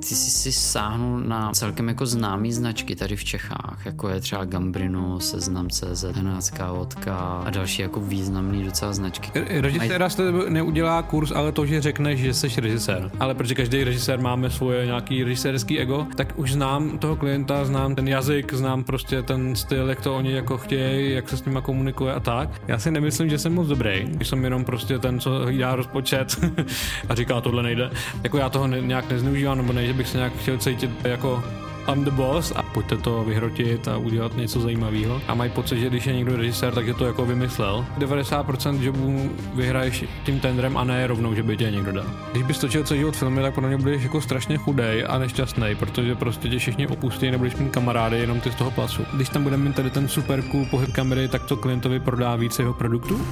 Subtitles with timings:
[0.00, 4.44] Ty jsi si sáhnul na celkem jako známý značky tady v Čechách, jako je třeba
[4.44, 9.30] Gambrino, Seznam CZ, Henácká vodka a další jako významný docela značky.
[9.60, 13.10] Režiséra jste neudělá kurz, ale to, že řekneš, že jsi režisér.
[13.20, 17.94] Ale protože každý režisér máme svoje nějaký režisérský ego, tak už znám toho klienta, znám
[17.94, 21.60] ten jazyk, znám prostě ten styl, jak to oni jako chtějí, jak se s nima
[21.60, 22.60] komunikuje a tak.
[22.68, 26.36] Já si nemyslím, že jsem moc dobrý, když jsem jenom prostě ten, co hlídá rozpočet
[27.08, 27.90] a říká, tohle nejde.
[28.22, 31.44] Jako já toho ne, nějak nezneužívám, nebo ne, že bych se nějak chtěl cítit jako
[31.92, 35.22] I'm the boss a pojďte to vyhrotit a udělat něco zajímavého.
[35.28, 37.86] A mají pocit, že když je někdo režisér, tak je to jako vymyslel.
[37.98, 42.04] 90% jobů vyhraješ tím tendrem a ne rovnou, že by tě někdo dal.
[42.32, 45.74] Když bys točil celý život filmy, tak podle mě budeš jako strašně chudej a nešťastný,
[45.74, 49.02] protože prostě tě všichni opustí, nebudeš mít kamarády, jenom ty z toho placu.
[49.12, 52.58] Když tam budeme mít tady ten super cool pohyb kamery, tak to klientovi prodá víc
[52.58, 53.26] jeho produktů?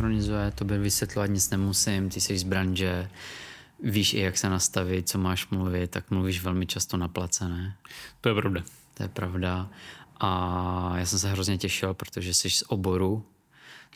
[0.00, 3.10] Synchronizuje, to by vysvětlovat nic nemusím, ty jsi z branže,
[3.82, 7.76] víš i jak se nastavit, co máš mluvit, tak mluvíš velmi často na place, ne?
[8.20, 8.62] To je pravda.
[8.94, 9.70] To je pravda.
[10.20, 13.24] A já jsem se hrozně těšil, protože jsi z oboru,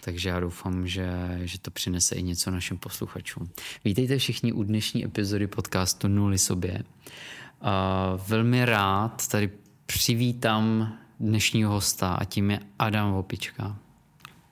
[0.00, 3.50] takže já doufám, že, že to přinese i něco našim posluchačům.
[3.84, 6.83] Vítejte všichni u dnešní epizody podcastu Nuly sobě.
[6.83, 9.50] Uh, velmi rád tady
[9.86, 13.83] přivítám dnešního hosta a tím je Adam Vopička.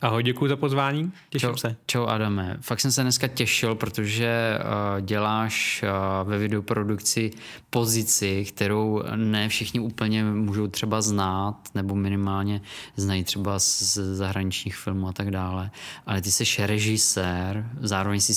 [0.02, 1.76] Ahoj, děkuji za pozvání, těším čau, se.
[1.86, 5.84] Čau Adame, fakt jsem se dneska těšil, protože uh, děláš
[6.22, 7.30] uh, ve videoprodukci
[7.70, 12.60] pozici, kterou ne všichni úplně můžou třeba znát, nebo minimálně
[12.96, 15.70] znají třeba z zahraničních filmů a tak dále,
[16.06, 18.34] ale ty jsi režisér, zároveň si,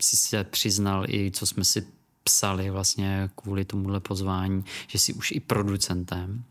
[0.00, 1.86] si se přiznal i, co jsme si
[2.26, 6.42] psali vlastně kvůli tomuhle pozvání, že jsi už i producentem.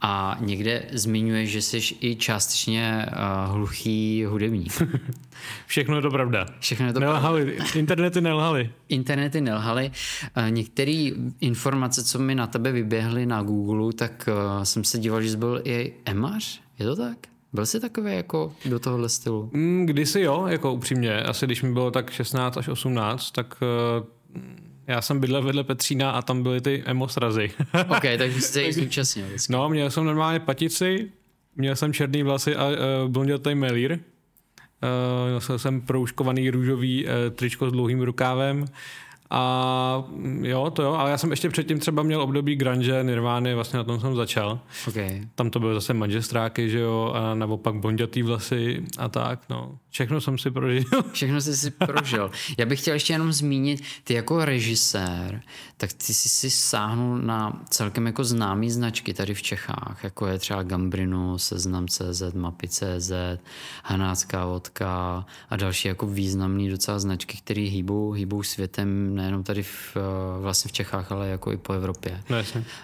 [0.00, 4.82] A někde zmiňuje, že jsi i částečně uh, hluchý hudebník.
[5.66, 6.46] Všechno je to pravda.
[6.60, 7.44] Všechno je to nelhali.
[7.44, 7.64] pravda.
[7.74, 8.70] Internety nelhali.
[8.88, 9.90] Internety nelhali.
[10.36, 15.22] Uh, Některé informace, co mi na tebe vyběhly na Google, tak uh, jsem se díval,
[15.22, 16.60] že jsi byl i emař.
[16.78, 17.18] Je to tak?
[17.52, 19.50] Byl jsi takový jako do tohohle stylu?
[19.52, 21.22] Mm, kdysi jo, jako upřímně.
[21.22, 24.06] Asi když mi bylo tak 16 až 18, tak uh,
[24.86, 27.50] já jsem bydlel vedle Petřína a tam byly ty emo srazy.
[27.88, 29.26] ok, takže jste ji zúčastnil.
[29.50, 31.10] No, měl jsem normálně patici,
[31.56, 32.74] měl jsem černý vlasy a uh,
[33.08, 33.92] blondětý melír.
[33.92, 38.64] Uh, nosil jsem proužkovaný růžový uh, tričko s dlouhým rukávem
[39.34, 43.54] a mm, jo, to jo, ale já jsem ještě předtím třeba měl období grunge, Nirvány,
[43.54, 44.60] vlastně na tom jsem začal.
[44.88, 45.22] Okay.
[45.34, 49.78] Tam to byly zase manžestráky, že jo, a nebo pak bondětý vlasy a tak, no.
[49.90, 50.84] Všechno jsem si prožil.
[51.12, 52.30] Všechno jsi si prožil.
[52.58, 55.42] Já bych chtěl ještě jenom zmínit, ty jako režisér,
[55.76, 60.38] tak ty jsi si sáhnul na celkem jako známý značky tady v Čechách, jako je
[60.38, 63.12] třeba Gambrino, Seznam CZ, Mapy CZ,
[63.84, 69.96] Hanácká vodka a další jako významný docela značky, které hýbou, hýbou světem nejenom tady v,
[70.40, 72.22] vlastně v Čechách, ale jako i po Evropě.
[72.30, 72.36] No,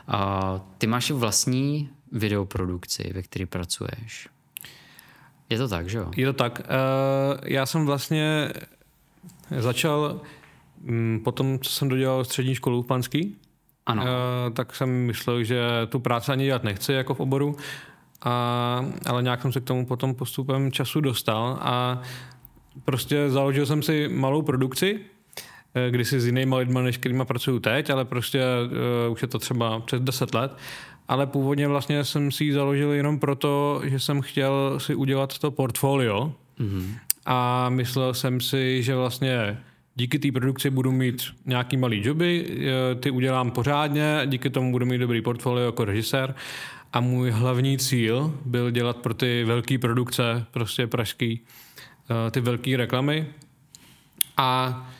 [0.08, 4.28] a ty máš vlastní videoprodukci, ve které pracuješ.
[5.50, 6.10] Je to tak, že jo?
[6.16, 6.60] Je to tak.
[6.60, 8.52] Uh, já jsem vlastně
[9.58, 10.20] začal
[10.88, 13.36] um, po tom, co jsem dodělal střední školu v Panský,
[13.86, 14.02] ano.
[14.02, 14.08] Uh,
[14.54, 17.56] tak jsem myslel, že tu práci ani dělat nechci jako v oboru,
[18.22, 22.02] a, ale nějak jsem se k tomu potom postupem času dostal a
[22.84, 25.17] prostě založil jsem si malou produkci, Eh,
[25.90, 28.42] kdysi s jinými lidmi, než kterými pracuju teď, ale prostě
[29.06, 30.56] uh, už je to třeba přes 10 let.
[31.08, 35.50] Ale původně vlastně jsem si ji založil jenom proto, že jsem chtěl si udělat to
[35.50, 36.84] portfolio mm-hmm.
[37.26, 39.58] a myslel jsem si, že vlastně
[39.94, 44.86] díky té produkci budu mít nějaký malý joby, eh, ty udělám pořádně, díky tomu budu
[44.86, 46.34] mít dobrý portfolio jako režisér
[46.92, 51.40] a můj hlavní cíl byl dělat pro ty velké produkce, prostě pražský,
[52.30, 53.26] ty velké reklamy
[54.36, 54.90] a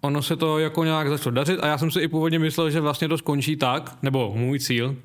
[0.00, 2.80] ono se to jako nějak začalo dařit a já jsem si i původně myslel, že
[2.80, 4.96] vlastně to skončí tak, nebo můj cíl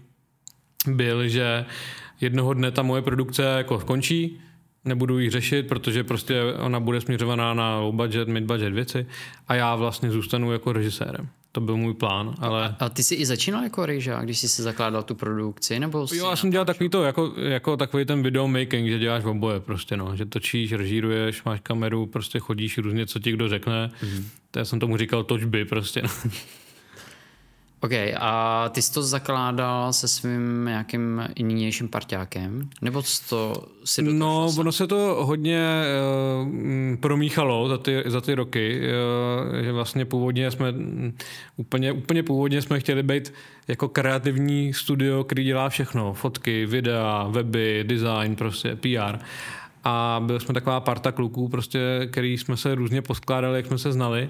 [0.88, 1.66] byl, že
[2.22, 4.40] jednoho dne ta moje produkce jako skončí,
[4.86, 9.08] nebudu ji řešit, protože prostě ona bude směřovaná na low budget, mid budget věci
[9.48, 11.30] a já vlastně zůstanu jako režisérem.
[11.56, 12.76] To byl můj plán, ale...
[12.80, 16.30] A ty jsi i začínal jako rejža, když jsi si zakládal tu produkci, nebo Jo,
[16.30, 19.98] já jsem dělal takový to, jako, jako takový ten video making, že děláš oboje prostě,
[19.98, 20.16] no.
[20.16, 23.92] Že točíš, režíruješ, máš kameru, prostě chodíš různě, co ti kdo řekne.
[24.02, 24.24] Mm-hmm.
[24.52, 26.10] To já jsem tomu říkal točby prostě, no.
[27.84, 32.70] OK, a ty jsi to zakládal se svým nějakým nynějším parťákem?
[32.82, 35.84] Nebo to si No, ono se to hodně
[36.42, 40.74] uh, promíchalo za ty, za ty roky, uh, že vlastně původně jsme,
[41.56, 43.34] úplně, úplně původně jsme chtěli být
[43.68, 49.18] jako kreativní studio, který dělá všechno, fotky, videa, weby, design, prostě PR.
[49.84, 51.80] a byli jsme taková parta kluků, prostě,
[52.12, 54.30] který jsme se různě poskládali, jak jsme se znali.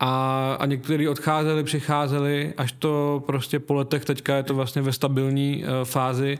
[0.00, 4.92] A, a někteří odcházeli, přicházeli, až to prostě po letech teďka je to vlastně ve
[4.92, 6.38] stabilní uh, fázi,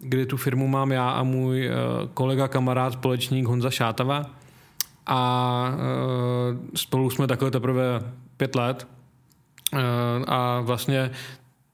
[0.00, 4.26] kdy tu firmu mám já a můj uh, kolega, kamarád, společník Honza Šátava.
[5.06, 8.00] A uh, spolu jsme takhle teprve
[8.36, 8.88] pět let.
[9.72, 9.80] Uh,
[10.26, 11.10] a vlastně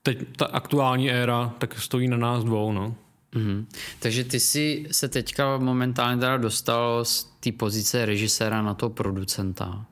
[0.02, 2.94] teď ta aktuální éra tak stojí na nás dvou, no.
[3.34, 3.64] Mm-hmm.
[3.98, 9.84] Takže ty jsi se teďka momentálně teda dostal z té pozice režiséra na toho producenta.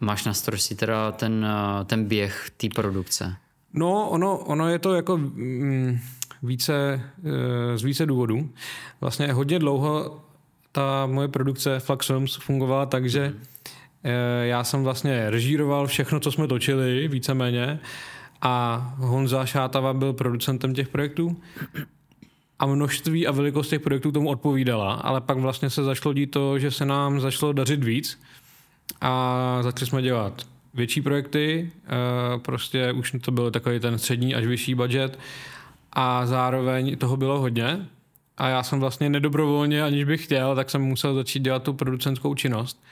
[0.00, 1.46] Máš na starosti teda ten,
[1.86, 3.36] ten běh té produkce.
[3.72, 5.98] No, ono, ono je to jako mm,
[6.42, 7.00] více,
[7.76, 8.50] z více důvodů.
[9.00, 10.20] Vlastně hodně dlouho
[10.72, 13.36] ta moje produkce Flux Films fungovala tak, že mm.
[14.42, 17.80] já jsem vlastně režíroval všechno, co jsme točili, víceméně,
[18.42, 21.36] a Honza Šátava byl producentem těch projektů
[22.58, 26.58] a množství a velikost těch projektů tomu odpovídala, ale pak vlastně se zašlo dít to,
[26.58, 28.20] že se nám začalo dařit víc
[29.00, 30.42] a začali jsme dělat
[30.74, 31.88] větší projekty, eh,
[32.38, 35.18] prostě už to byl takový ten střední až vyšší budget
[35.92, 37.86] a zároveň toho bylo hodně
[38.38, 42.34] a já jsem vlastně nedobrovolně, aniž bych chtěl, tak jsem musel začít dělat tu producentskou
[42.34, 42.82] činnost,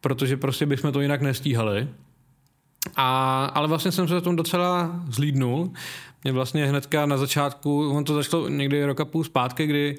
[0.00, 1.88] protože prostě bychom to jinak nestíhali.
[2.96, 5.72] A, ale vlastně jsem se v tom docela zlídnul.
[6.24, 9.96] Mě vlastně hnedka na začátku, on to začalo někdy roka půl zpátky, kdy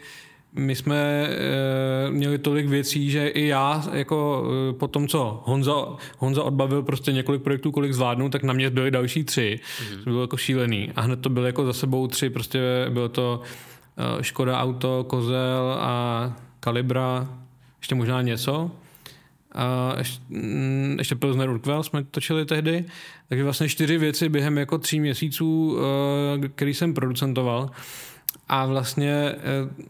[0.53, 5.73] my jsme e, měli tolik věcí, že i já, jako e, po tom, co Honza,
[6.17, 9.59] Honza odbavil prostě několik projektů, kolik zvládnu, tak na mě byly další tři.
[9.59, 10.03] Mm-hmm.
[10.03, 10.91] To bylo jako šílený.
[10.95, 12.59] A hned to byly jako za sebou tři, prostě
[12.89, 13.41] bylo to
[14.19, 17.27] e, Škoda Auto, Kozel a Kalibra,
[17.79, 18.71] ještě možná něco.
[19.51, 22.85] A ještě, mm, ještě Pilsner Urquell jsme točili tehdy,
[23.29, 25.77] takže vlastně čtyři věci během jako tří měsíců,
[26.43, 27.69] eh, který jsem producentoval.
[28.49, 29.37] A vlastně eh,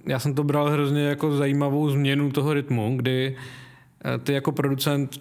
[0.06, 3.36] já jsem to bral hrozně jako zajímavou změnu toho rytmu, kdy
[4.06, 5.20] eh, ty jako producent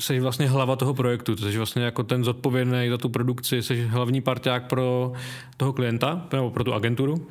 [0.00, 4.20] jsi vlastně hlava toho projektu, jsi vlastně jako ten zodpovědný za tu produkci, jsi hlavní
[4.20, 5.12] parťák pro
[5.56, 7.26] toho klienta, nebo pro tu agenturu.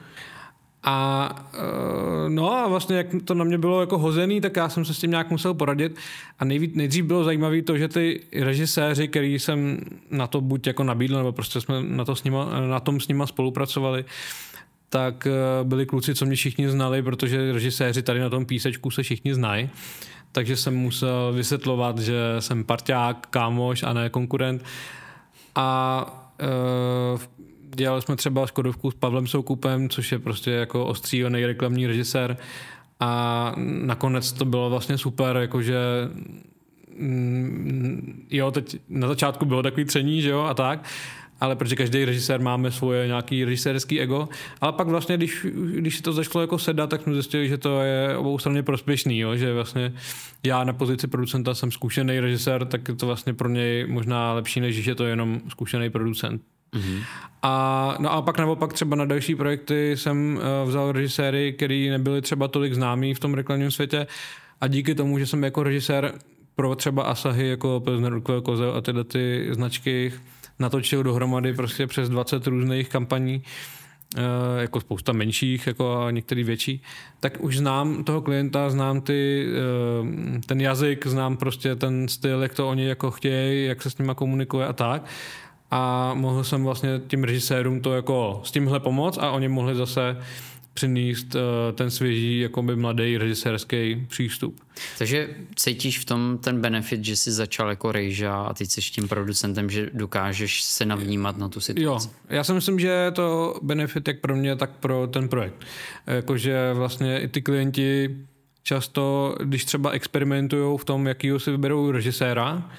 [0.83, 4.85] A eh, no a vlastně jak to na mě bylo jako hozený, tak já jsem
[4.85, 5.95] se s tím nějak musel poradit
[6.39, 9.79] a nejvíc, nejdřív bylo zajímavé to, že ty režiséři, který jsem
[10.11, 13.07] na to buď jako nabídl, nebo prostě jsme na, to s nima, na tom s
[13.07, 14.05] nima spolupracovali,
[14.95, 19.03] tak eh, byli kluci, co mě všichni znali, protože režiséři tady na tom písečku se
[19.03, 19.69] všichni znají.
[20.31, 24.63] Takže jsem musel vysvětlovat, že jsem parťák, kámoš a ne konkurent.
[25.55, 26.05] A
[27.13, 27.19] uh,
[27.75, 32.37] dělali jsme třeba Škodovku s Pavlem Soukupem, což je prostě jako ostřílený reklamní režisér
[32.99, 35.77] a nakonec to bylo vlastně super, jakože
[36.99, 40.83] mm, jo, teď na začátku bylo takový tření, že jo, a tak,
[41.41, 44.29] ale protože každý režisér máme svoje nějaký režisérský ego,
[44.61, 45.45] ale pak vlastně, když,
[45.75, 49.35] když to začalo jako sedat, tak jsme zjistili, že to je obou straně prospěšný, jo?
[49.35, 49.93] že vlastně
[50.43, 54.59] já na pozici producenta jsem zkušený režisér, tak je to vlastně pro něj možná lepší,
[54.59, 56.41] než že je to jenom zkušený producent.
[56.73, 57.03] Mm-hmm.
[57.41, 62.21] A, no a pak naopak třeba na další projekty jsem uh, vzal režiséry, který nebyli
[62.21, 64.07] třeba tolik známí v tom reklamním světě
[64.61, 66.13] a díky tomu, že jsem jako režisér
[66.55, 70.13] pro třeba Asahi jako Pilsner Kozel a tyhle ty značky
[70.59, 73.43] natočil dohromady prostě přes 20 různých kampaní,
[74.17, 74.23] uh,
[74.59, 76.81] jako spousta menších jako a některý větší,
[77.19, 79.47] tak už znám toho klienta, znám ty,
[80.01, 80.07] uh,
[80.45, 84.13] ten jazyk, znám prostě ten styl, jak to oni jako chtějí, jak se s nima
[84.13, 85.05] komunikuje a tak.
[85.71, 90.17] A mohl jsem vlastně tím režisérům to jako s tímhle pomoct a oni mohli zase
[90.75, 91.41] přinést uh,
[91.75, 94.59] ten svěží, jakoby mladý režisérský přístup.
[94.97, 99.07] Takže cítíš v tom ten benefit, že jsi začal jako rejža a teď jsi tím
[99.07, 102.07] producentem, že dokážeš se navnímat na tu situaci?
[102.07, 105.55] Jo, já si myslím, že je to benefit jak pro mě, tak pro ten projekt.
[106.07, 108.17] Jakože vlastně i ty klienti
[108.63, 112.71] často, když třeba experimentují v tom, jakýho si vyberou režiséra,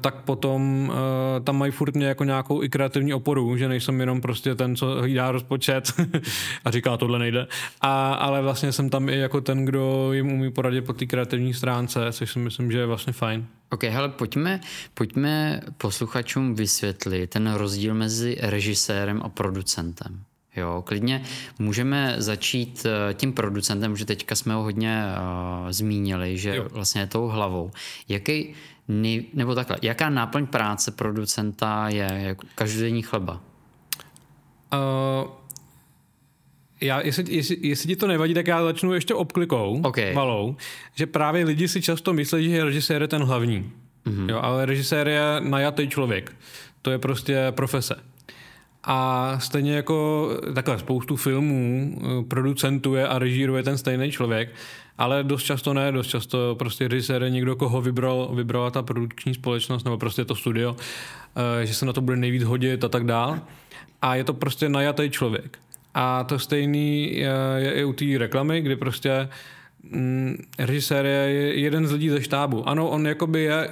[0.00, 4.20] tak potom uh, tam mají furt mě jako nějakou i kreativní oporu, že nejsem jenom
[4.20, 5.92] prostě ten, co hlídá rozpočet
[6.64, 7.46] a říká, tohle nejde.
[7.80, 11.54] A, ale vlastně jsem tam i jako ten, kdo jim umí poradit po té kreativní
[11.54, 13.46] stránce, což si myslím, že je vlastně fajn.
[13.70, 14.60] Ok, hele, pojďme,
[14.94, 20.24] pojďme posluchačům vysvětlit ten rozdíl mezi režisérem a producentem.
[20.56, 21.22] Jo, klidně
[21.58, 26.68] můžeme začít eh, tím producentem, že teďka jsme ho hodně uh, zmínili, že jo.
[26.70, 27.70] vlastně je tou hlavou.
[28.08, 28.54] Jaký,
[28.90, 33.40] nej, nebo takhle, jaká náplň práce producenta je jako každodenní chleba?
[34.72, 35.30] Uh,
[36.80, 40.14] já, jestli, jestli, jestli ti to nevadí, tak já začnu ještě obklikou okay.
[40.14, 40.56] malou,
[40.94, 43.72] že právě lidi si často myslí, že režisér je ten hlavní.
[44.06, 44.30] Mm-hmm.
[44.30, 46.32] Jo, ale režisér je najatý člověk.
[46.82, 47.94] To je prostě profese.
[48.84, 54.54] A stejně jako takhle spoustu filmů eh, producentuje a režíruje ten stejný člověk,
[55.00, 59.84] ale dost často ne, dost často prostě režisér někdo, koho vybral, vybrala ta produkční společnost
[59.84, 60.76] nebo prostě to studio,
[61.62, 63.40] eh, že se na to bude nejvíc hodit a tak dál.
[64.02, 65.58] A je to prostě najatý člověk.
[65.94, 69.28] A to stejný je, je i u té reklamy, kdy prostě
[69.82, 72.68] mm, režisér je jeden z lidí ze štábu.
[72.68, 73.70] Ano, on jakoby je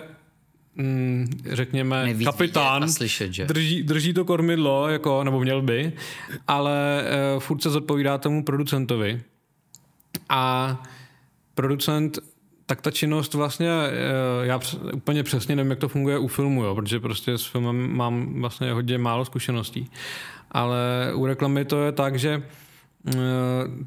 [0.77, 3.45] mm, řekněme, Nevíc kapitán, slyšet, že?
[3.45, 5.93] Drží, drží to kormidlo, jako, nebo měl by,
[6.47, 7.05] ale
[7.35, 9.21] uh, furt se zodpovídá tomu producentovi.
[10.29, 10.83] A
[11.59, 12.19] producent
[12.67, 14.61] tak ta činnost vlastně, uh, já
[14.95, 18.73] úplně přesně nevím, jak to funguje u filmu, jo, protože prostě s filmem mám vlastně
[18.73, 19.91] hodně málo zkušeností.
[20.51, 20.79] Ale
[21.15, 22.43] u reklamy to je tak, že
[23.07, 23.23] uh,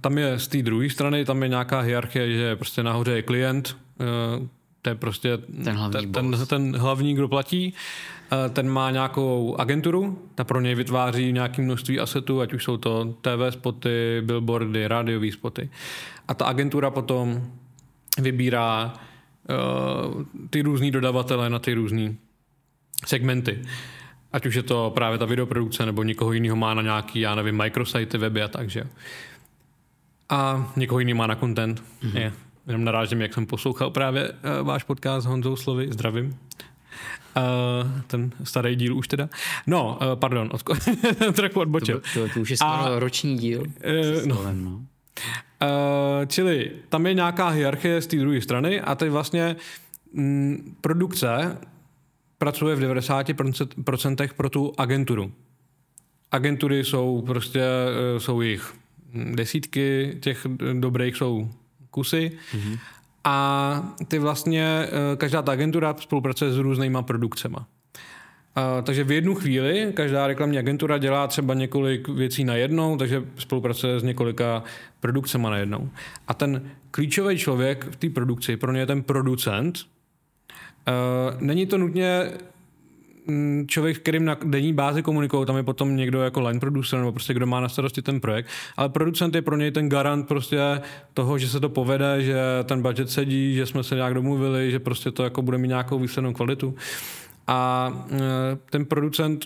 [0.02, 3.78] tam je z té druhé strany, tam je nějaká hierarchie, že prostě nahoře je klient,
[4.00, 4.48] uh,
[4.82, 7.74] to je prostě ten hlavní, ten, ten, ten hlavní kdo platí.
[8.34, 12.78] Eh, ten má nějakou agenturu, ta pro něj vytváří nějaké množství asetů, ať už jsou
[12.78, 15.70] to TV spoty, billboardy, rádiové spoty.
[16.28, 17.48] A ta agentura potom
[18.18, 22.14] vybírá uh, ty různý dodavatele na ty různé
[23.06, 23.62] segmenty.
[24.34, 27.58] Ať už je to právě ta videoprodukce, nebo někoho jiného má na nějaký, já nevím,
[27.58, 28.84] microsity, weby a tak, že
[30.30, 31.84] A někoho jiný má na content.
[32.04, 32.18] Mm-hmm.
[32.18, 32.34] Je
[32.68, 36.38] jenom narážím, jak jsem poslouchal právě uh, váš podcast s Honzou Slovy, zdravím.
[37.38, 39.30] Uh, ten starý díl už teda.
[39.68, 40.64] No, uh, pardon, od,
[41.34, 42.02] trochu odbočil.
[42.14, 43.60] To, to, to už je skoro roční díl.
[43.62, 44.36] Uh, no.
[44.36, 44.82] Slovem, no.
[45.62, 49.56] Uh, čili tam je nějaká hierarchie z té druhé strany a teď vlastně
[50.18, 51.58] m, mm, produkce
[52.38, 55.32] pracuje v 90% pro tu agenturu.
[56.32, 57.64] Agentury jsou prostě,
[58.18, 58.74] jsou jich
[59.14, 60.48] desítky, těch
[60.80, 61.50] dobrých jsou
[61.90, 62.32] kusy.
[62.54, 62.80] Mm-hmm.
[63.24, 67.68] A ty vlastně, eh, každá ta agentura spolupracuje s různýma produkcema.
[68.58, 73.24] Uh, takže v jednu chvíli každá reklamní agentura dělá třeba několik věcí na jednou, takže
[73.38, 74.64] spolupracuje s několika
[75.00, 75.90] produkcemi na jednou.
[76.28, 79.80] A ten klíčový člověk v té produkci, pro ně je ten producent.
[80.88, 82.32] Uh, není to nutně
[83.28, 87.00] Mm, člověk, s kterým na denní bázi komunikují, tam je potom někdo jako line producer
[87.00, 90.28] nebo prostě kdo má na starosti ten projekt, ale producent je pro něj ten garant
[90.28, 90.82] prostě
[91.14, 94.80] toho, že se to povede, že ten budget sedí, že jsme se nějak domluvili, že
[94.80, 96.76] prostě to jako bude mít nějakou výslednou kvalitu.
[97.48, 98.18] A e,
[98.70, 99.46] ten producent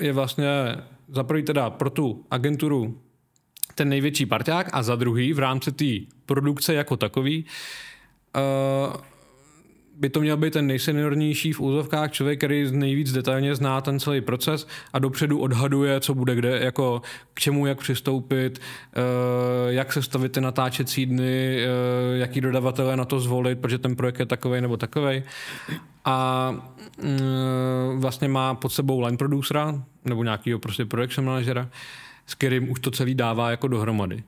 [0.00, 0.76] je vlastně
[1.08, 3.00] za prvý teda pro tu agenturu
[3.74, 5.84] ten největší parťák a za druhý v rámci té
[6.26, 7.44] produkce jako takový
[8.36, 8.96] uh,
[9.96, 14.20] by to měl být ten nejseniornější v úzovkách člověk, který nejvíc detailně zná ten celý
[14.20, 17.02] proces a dopředu odhaduje, co bude kde, jako
[17.34, 19.00] k čemu, jak přistoupit, eh,
[19.72, 21.68] jak se stavit ty natáčecí dny, eh,
[22.18, 25.22] jaký dodavatele na to zvolit, protože ten projekt je takový nebo takový.
[26.04, 26.50] A
[27.02, 31.68] mm, vlastně má pod sebou line producera nebo nějakého prostě production managera,
[32.26, 34.22] s kterým už to celý dává jako dohromady.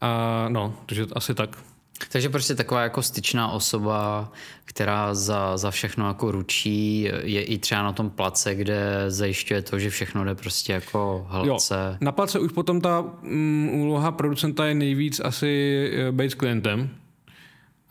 [0.00, 1.71] A no, takže asi tak.
[2.08, 4.32] Takže prostě taková jako styčná osoba,
[4.64, 9.78] která za, za všechno jako ručí, je i třeba na tom place, kde zajišťuje to,
[9.78, 11.74] že všechno jde prostě jako hladce.
[11.90, 16.34] Jo, na place už potom ta um, úloha producenta je nejvíc asi uh, být s
[16.34, 16.90] klientem,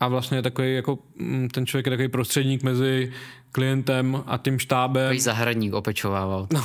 [0.02, 3.12] a vlastně je takový jako mm, ten člověk je takový prostředník mezi
[3.52, 5.04] klientem a tím štábem.
[5.04, 6.46] Takový zahradník opečovával.
[6.52, 6.62] No.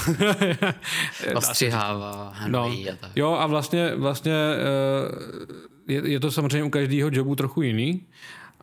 [1.35, 2.63] Ostřihává, no.
[2.63, 3.11] a tak.
[3.15, 5.55] Jo a vlastně, vlastně uh,
[5.87, 8.01] je, je to samozřejmě u každého jobu trochu jiný.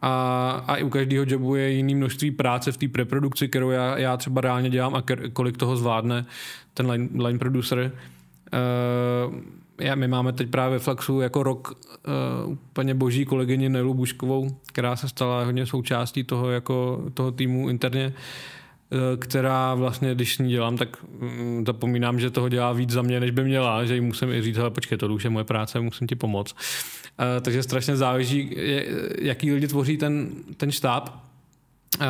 [0.03, 3.99] A, a i u každého jobu je jiný množství práce v té preprodukci, kterou já,
[3.99, 5.03] já třeba reálně dělám a
[5.33, 6.27] kolik toho zvládne
[6.75, 7.93] ten line, line producer.
[9.29, 9.35] Uh,
[9.81, 11.73] já, my máme teď právě Flaxu jako rok
[12.47, 17.69] uh, úplně boží kolegyni Nelu Buškovou, která se stala hodně součástí toho, jako, toho týmu
[17.69, 18.07] interně.
[18.07, 23.03] Uh, která vlastně, když s ní dělám, tak mm, zapomínám, že toho dělá víc za
[23.03, 25.45] mě, než by měla, že jí musím i říct, ale počkej, to už je moje
[25.45, 26.57] práce, musím ti pomoct.
[27.21, 28.57] Eh, takže strašně záleží,
[29.19, 31.09] jaký lidi tvoří ten, ten štáb
[32.01, 32.07] eh,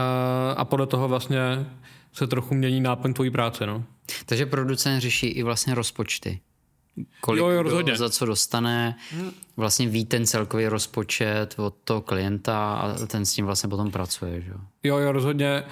[0.56, 1.66] a podle toho vlastně
[2.12, 3.66] se trochu mění náplň tvojí práce.
[3.66, 3.84] No.
[4.26, 6.40] Takže producent řeší i vlastně rozpočty.
[7.20, 7.96] Kolik jo, jo, rozhodně.
[7.96, 8.96] za co dostane,
[9.56, 14.40] vlastně ví ten celkový rozpočet od toho klienta a ten s tím vlastně potom pracuje.
[14.40, 14.52] Že?
[14.84, 15.64] Jo, jo, rozhodně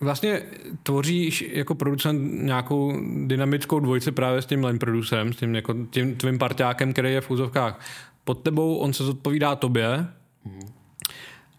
[0.00, 0.42] vlastně
[0.82, 6.16] tvoříš jako producent nějakou dynamickou dvojici právě s tím line producerem, s tím, jako tím
[6.16, 7.80] tvým parťákem, který je v úzovkách
[8.24, 10.06] pod tebou, on se zodpovídá tobě
[10.44, 10.60] mm.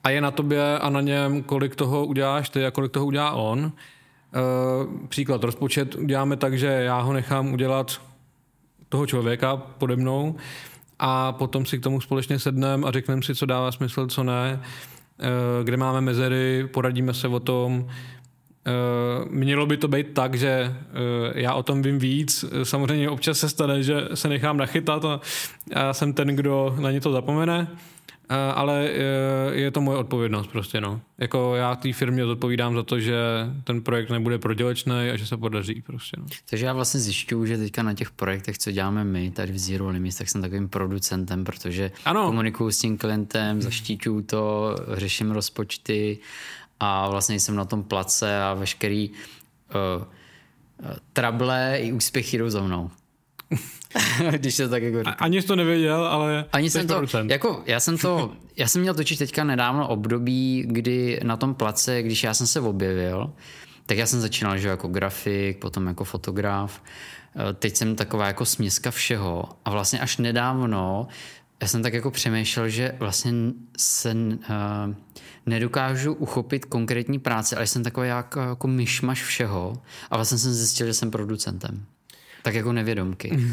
[0.03, 3.31] a je na tobě a na něm, kolik toho uděláš ty a kolik toho udělá
[3.31, 3.72] on.
[4.36, 8.01] Uh, příklad, rozpočet uděláme tak, že já ho nechám udělat
[8.89, 10.36] toho člověka pode mnou
[11.00, 14.60] a potom si k tomu společně sedneme a řekneme si, co dává smysl, co ne,
[14.60, 15.25] uh,
[15.63, 17.88] kde máme mezery, poradíme se o tom,
[19.29, 20.75] mělo by to být tak, že
[21.36, 22.46] já o tom vím víc.
[22.63, 25.22] Samozřejmě občas se stane, že se nechám nachytat a
[25.75, 27.67] já jsem ten, kdo na ně to zapomene.
[27.72, 27.77] Eh,
[28.29, 31.01] ale eh, je to moje odpovědnost prostě, no.
[31.17, 33.15] Jako já té firmě odpovídám za to, že
[33.63, 36.25] ten projekt nebude prodělečný a že se podaří prostě, no.
[36.50, 39.89] Takže já vlastně zjišťuju, že teďka na těch projektech, co děláme my tady v Zero
[39.89, 42.25] Limits, tak jsem takovým producentem, protože ano.
[42.25, 46.17] komunikuju s tím klientem, zaštíťuju to, řeším rozpočty
[46.79, 50.03] a vlastně jsem na tom place a veškerý uh,
[51.13, 52.91] trable i úspěchy jdou za mnou.
[54.38, 55.15] Když to tak jako říkám.
[55.20, 58.94] Ani jsi to nevěděl, ale Ani jsem to, jako, já jsem to, já jsem měl
[58.94, 63.34] točit teďka nedávno období, kdy na tom place, když já jsem se objevil,
[63.86, 66.82] tak já jsem začínal, že jako grafik, potom jako fotograf.
[67.36, 71.08] Eh, teď jsem taková jako směska všeho a vlastně až nedávno
[71.62, 73.34] já jsem tak jako přemýšlel, že vlastně
[73.77, 74.46] se uh,
[75.46, 80.88] nedokážu uchopit konkrétní práce, ale jsem takový jako, jako myšmaš všeho a vlastně jsem zjistil,
[80.88, 81.86] že jsem producentem.
[82.41, 83.39] Tak jako nevědomky.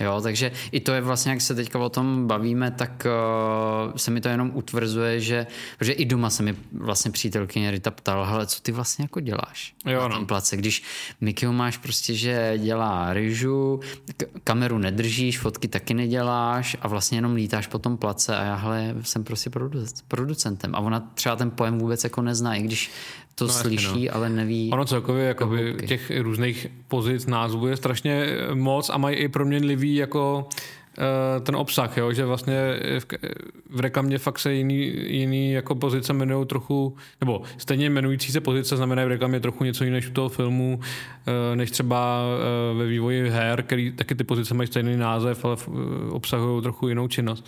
[0.00, 3.06] Jo, takže i to je vlastně, jak se teďka o tom bavíme, tak
[3.86, 5.46] uh, se mi to jenom utvrzuje, že,
[5.78, 9.74] protože i doma se mi vlastně přítelkyně Rita ptala, hele, co ty vlastně jako děláš
[9.86, 10.26] jo, na tom no.
[10.26, 10.82] place, když
[11.20, 13.80] Mikyho máš prostě, že dělá ryžu,
[14.44, 18.94] kameru nedržíš, fotky taky neděláš a vlastně jenom lítáš po tom place a já hele,
[19.02, 22.90] jsem prostě produ- producentem a ona třeba ten pojem vůbec jako nezná, i když
[23.34, 24.14] to no, slyší, no.
[24.14, 24.70] ale neví.
[24.72, 30.48] Ono celkově jakoby, těch různých pozic názvů je strašně moc a mají i proměnlivý jako
[30.98, 32.12] eh, ten obsah, jo?
[32.12, 32.56] že vlastně
[32.98, 33.06] v,
[33.70, 38.76] v reklamě fakt se jiný, jiný jako pozice jmenují trochu, nebo stejně jmenující se pozice
[38.76, 40.80] znamená v reklamě trochu něco jiného než u toho filmu,
[41.26, 45.56] eh, než třeba eh, ve vývoji her, který taky ty pozice mají stejný název, ale
[46.10, 47.46] obsahují trochu jinou činnost.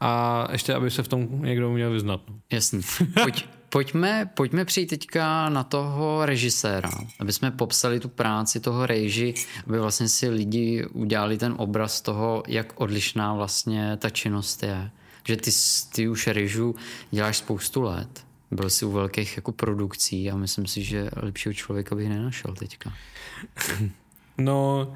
[0.00, 2.20] A ještě, aby se v tom někdo měl vyznat.
[2.52, 2.80] Jasně.
[3.22, 9.34] Pojď, Pojďme, pojďme přijít teďka na toho režiséra, aby jsme popsali tu práci toho reži,
[9.66, 14.90] aby vlastně si lidi udělali ten obraz toho, jak odlišná vlastně ta činnost je.
[15.26, 15.50] Že ty,
[15.94, 16.74] ty už režu
[17.10, 18.24] děláš spoustu let.
[18.50, 22.92] Byl jsi u velkých jako produkcí a myslím si, že lepšího člověka bych nenašel teďka.
[24.38, 24.94] No,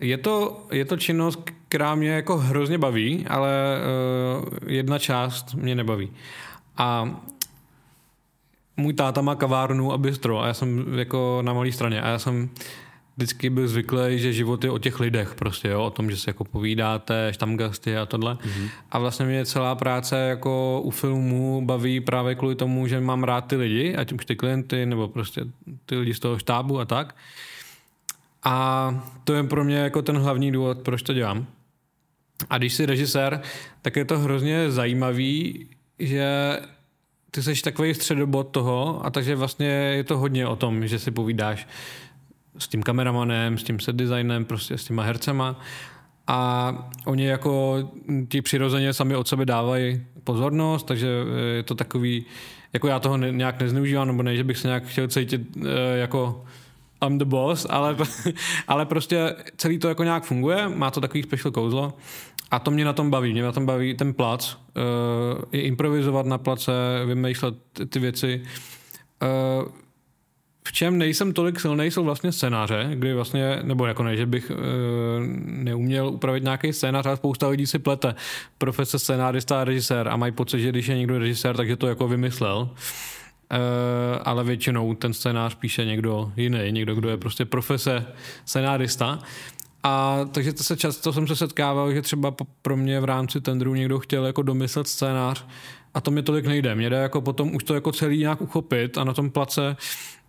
[0.00, 3.80] je to, je to činnost, která mě jako hrozně baví, ale
[4.38, 6.10] uh, jedna část mě nebaví.
[6.76, 7.20] A
[8.76, 12.18] můj táta má kavárnu a bistro a já jsem jako na malé straně a já
[12.18, 12.50] jsem
[13.16, 16.30] vždycky byl zvyklý, že život je o těch lidech prostě, jo, o tom, že se
[16.30, 18.34] jako povídáte, štamgasty a tohle.
[18.34, 18.68] Mm-hmm.
[18.90, 23.40] A vlastně mě celá práce jako u filmu baví právě kvůli tomu, že mám rád
[23.40, 25.40] ty lidi, ať už ty klienty, nebo prostě
[25.86, 27.16] ty lidi z toho štábu a tak.
[28.44, 31.46] A to je pro mě jako ten hlavní důvod, proč to dělám.
[32.50, 33.40] A když jsi režisér,
[33.82, 35.66] tak je to hrozně zajímavý,
[35.98, 36.58] že
[37.36, 41.10] ty jsi takový středobod toho a takže vlastně je to hodně o tom, že si
[41.10, 41.68] povídáš
[42.58, 45.60] s tím kameramanem, s tím set designem, prostě s těma hercema.
[46.26, 46.72] A
[47.06, 47.78] oni jako
[48.28, 51.08] ti přirozeně sami od sebe dávají pozornost, takže
[51.56, 52.24] je to takový,
[52.72, 55.98] jako já toho ne, nějak nezneužívám, nebo ne, že bych se nějak chtěl cítit e,
[55.98, 56.44] jako
[57.06, 57.96] I'm the boss, ale,
[58.68, 61.92] ale prostě celý to jako nějak funguje, má to takový special kouzlo
[62.50, 63.32] a to mě na tom baví.
[63.32, 66.72] Mě na tom baví ten plac, uh, i improvizovat na place,
[67.06, 68.42] vymýšlet ty, ty věci.
[69.22, 69.68] Uh,
[70.66, 74.50] v čem nejsem tolik silný, jsou vlastně scénáře, kdy vlastně, nebo jako ne, že bych
[74.50, 74.56] uh,
[75.46, 78.14] neuměl upravit nějaký scénář, ale spousta lidí si plete
[78.58, 82.08] profese scénárista a režisér a mají pocit, že když je někdo režisér, takže to jako
[82.08, 82.58] vymyslel.
[82.58, 83.58] Uh,
[84.24, 88.06] ale většinou ten scénář píše někdo jiný, někdo, kdo je prostě profese
[88.44, 89.18] scénárista.
[89.88, 93.74] A takže to se často jsem se setkával, že třeba pro mě v rámci tendru
[93.74, 95.46] někdo chtěl jako domyslet scénář
[95.94, 96.74] a to mi tolik nejde.
[96.74, 99.76] Mě jde jako potom už to jako celý nějak uchopit a na tom place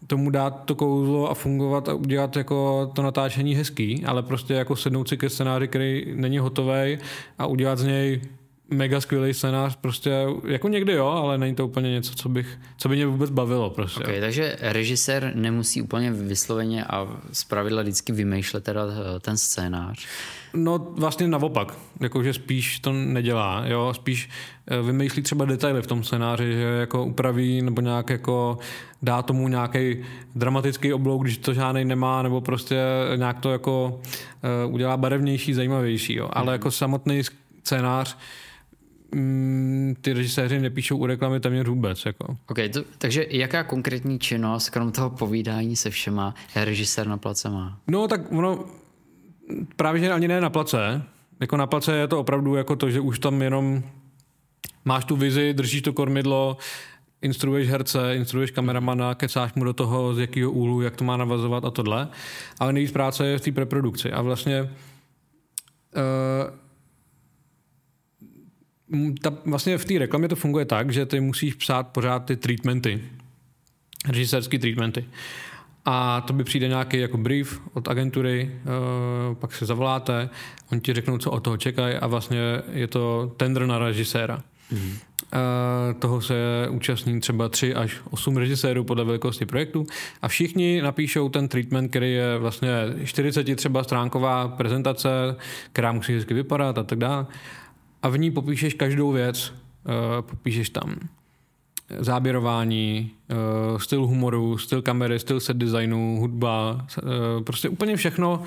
[0.07, 4.75] tomu dát to kouzlo a fungovat a udělat jako to natáčení hezký, ale prostě jako
[4.75, 6.97] sednout si ke scénáři, který není hotový
[7.37, 8.21] a udělat z něj
[8.69, 10.11] mega skvělý scénář, prostě
[10.47, 13.69] jako někdy jo, ale není to úplně něco, co, bych, co by mě vůbec bavilo.
[13.69, 14.03] Prostě.
[14.03, 20.07] Okay, takže režisér nemusí úplně vysloveně a zpravidla vždycky vymýšlet teda eh, ten scénář.
[20.53, 24.29] No vlastně naopak, jakože spíš to nedělá, jo, spíš
[24.67, 28.57] eh, vymýšlí třeba detaily v tom scénáři, že jako upraví nebo nějak jako
[29.01, 29.97] dá tomu nějaký
[30.35, 32.77] dramatický oblouk, když to žádný nemá, nebo prostě
[33.15, 34.01] nějak to jako
[34.65, 36.29] uh, udělá barevnější, zajímavější, jo.
[36.33, 36.51] ale mm.
[36.51, 37.21] jako samotný
[37.63, 38.17] scénář
[39.15, 42.05] mm, ty režiséři nepíšou u reklamy téměř vůbec.
[42.05, 42.37] Jako.
[42.49, 47.79] Okay, to, takže jaká konkrétní činnost, krom toho povídání se všema, režisér na place má?
[47.87, 48.65] No tak ono,
[49.75, 51.01] právě že ani ne na place.
[51.39, 53.83] Jako na place je to opravdu jako to, že už tam jenom
[54.85, 56.57] máš tu vizi, držíš to kormidlo,
[57.21, 61.65] instruuješ herce, instruuješ kameramana, kecáš mu do toho, z jakého úhlu, jak to má navazovat
[61.65, 62.07] a tohle.
[62.59, 64.11] Ale nejvíc práce je v té preprodukci.
[64.11, 64.69] A vlastně uh,
[69.21, 73.01] ta, vlastně v té reklamě to funguje tak, že ty musíš psát pořád ty treatmenty,
[74.09, 75.05] režisérský treatmenty.
[75.85, 78.51] A to by přijde nějaký jako brief od agentury,
[79.29, 80.29] uh, pak se zavoláte,
[80.71, 82.39] oni ti řeknou, co od toho čekají a vlastně
[82.71, 84.43] je to tender na režiséra.
[84.71, 84.79] Mm.
[84.79, 86.35] Uh, toho se
[86.69, 89.87] účastní třeba 3 až 8 režisérů podle velikosti projektu
[90.21, 92.69] a všichni napíšou ten treatment, který je vlastně
[93.03, 95.09] 40 třeba stránková prezentace,
[95.71, 97.25] která musí hezky vypadat a tak dále.
[98.07, 100.95] A v ní popíšeš každou věc, uh, popíšeš tam
[101.99, 103.11] záběrování,
[103.71, 108.43] uh, styl humoru, styl kamery, styl set designu, hudba, uh, prostě úplně všechno,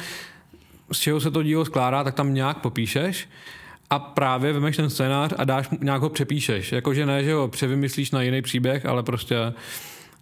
[0.92, 3.28] z čeho se to dílo skládá, tak tam nějak popíšeš
[3.90, 6.72] a právě vemeš ten scénář a dáš, nějak ho přepíšeš.
[6.72, 9.36] Jakože ne, že ho převymyslíš na jiný příběh, ale prostě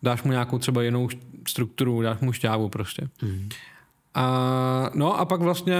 [0.02, 1.08] dáš mu nějakou třeba jinou
[1.48, 3.08] strukturu, dáš mu šťávu prostě.
[3.22, 3.48] Mm.
[4.14, 5.76] A, no a pak vlastně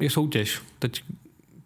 [0.00, 0.62] je soutěž.
[0.78, 1.02] Teď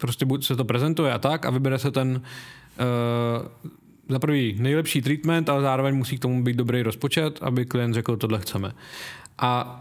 [0.02, 3.70] prostě buď se to prezentuje a tak a vybere se ten uh,
[4.08, 8.16] za prvý nejlepší treatment, ale zároveň musí k tomu být dobrý rozpočet, aby klient řekl,
[8.16, 8.72] tohle chceme.
[9.38, 9.80] A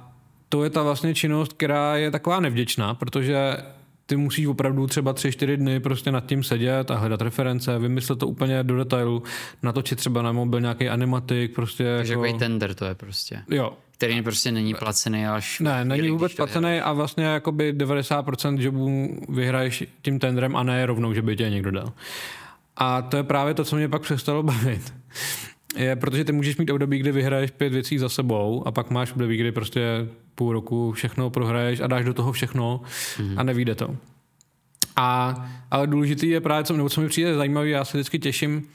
[0.50, 3.58] to je ta vlastně činnost, která je taková nevděčná, protože
[4.12, 8.20] ty musíš opravdu třeba tři, čtyři dny prostě nad tím sedět a hledat reference, vymyslet
[8.20, 9.24] to úplně do detailu,
[9.64, 12.38] natočit třeba na mobil nějaký animatik, prostě Takže jako...
[12.38, 13.42] tender to je prostě.
[13.50, 13.74] Jo.
[13.92, 15.60] Který prostě není placený až...
[15.60, 21.14] Ne, není vůbec placený a vlastně jakoby 90% jobů vyhraješ tím tendrem a ne rovnou,
[21.14, 21.94] že by tě někdo dal.
[22.78, 24.94] A to je právě to, co mě pak přestalo bavit.
[25.78, 29.12] Je, protože ty můžeš mít období, kdy vyhraješ pět věcí za sebou a pak máš
[29.12, 32.82] období, kdy prostě půl roku všechno prohraješ a dáš do toho všechno
[33.18, 33.34] mm-hmm.
[33.38, 33.96] a nevíde to.
[34.96, 35.36] A,
[35.72, 38.68] ale důležitý je právě, co, nebo co mi přijde zajímavé, já se vždycky těším,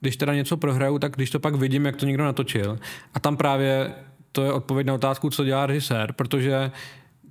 [0.00, 2.78] když teda něco prohraju, tak když to pak vidím, jak to někdo natočil.
[3.14, 3.92] A tam právě
[4.32, 6.70] to je odpověď na otázku, co dělá režisér, protože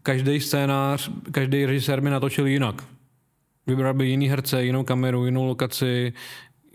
[0.03, 2.83] každý scénář, každý režisér mi natočil jinak.
[3.67, 6.13] Vybral by jiný herce, jinou kameru, jinou lokaci,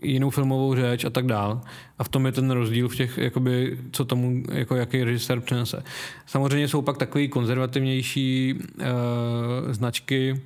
[0.05, 1.61] jinou filmovou řeč a tak dál.
[1.99, 5.83] A v tom je ten rozdíl v těch, jakoby, co tomu, jako jaký režisér přinese.
[6.25, 10.41] Samozřejmě jsou pak takový konzervativnější uh, značky,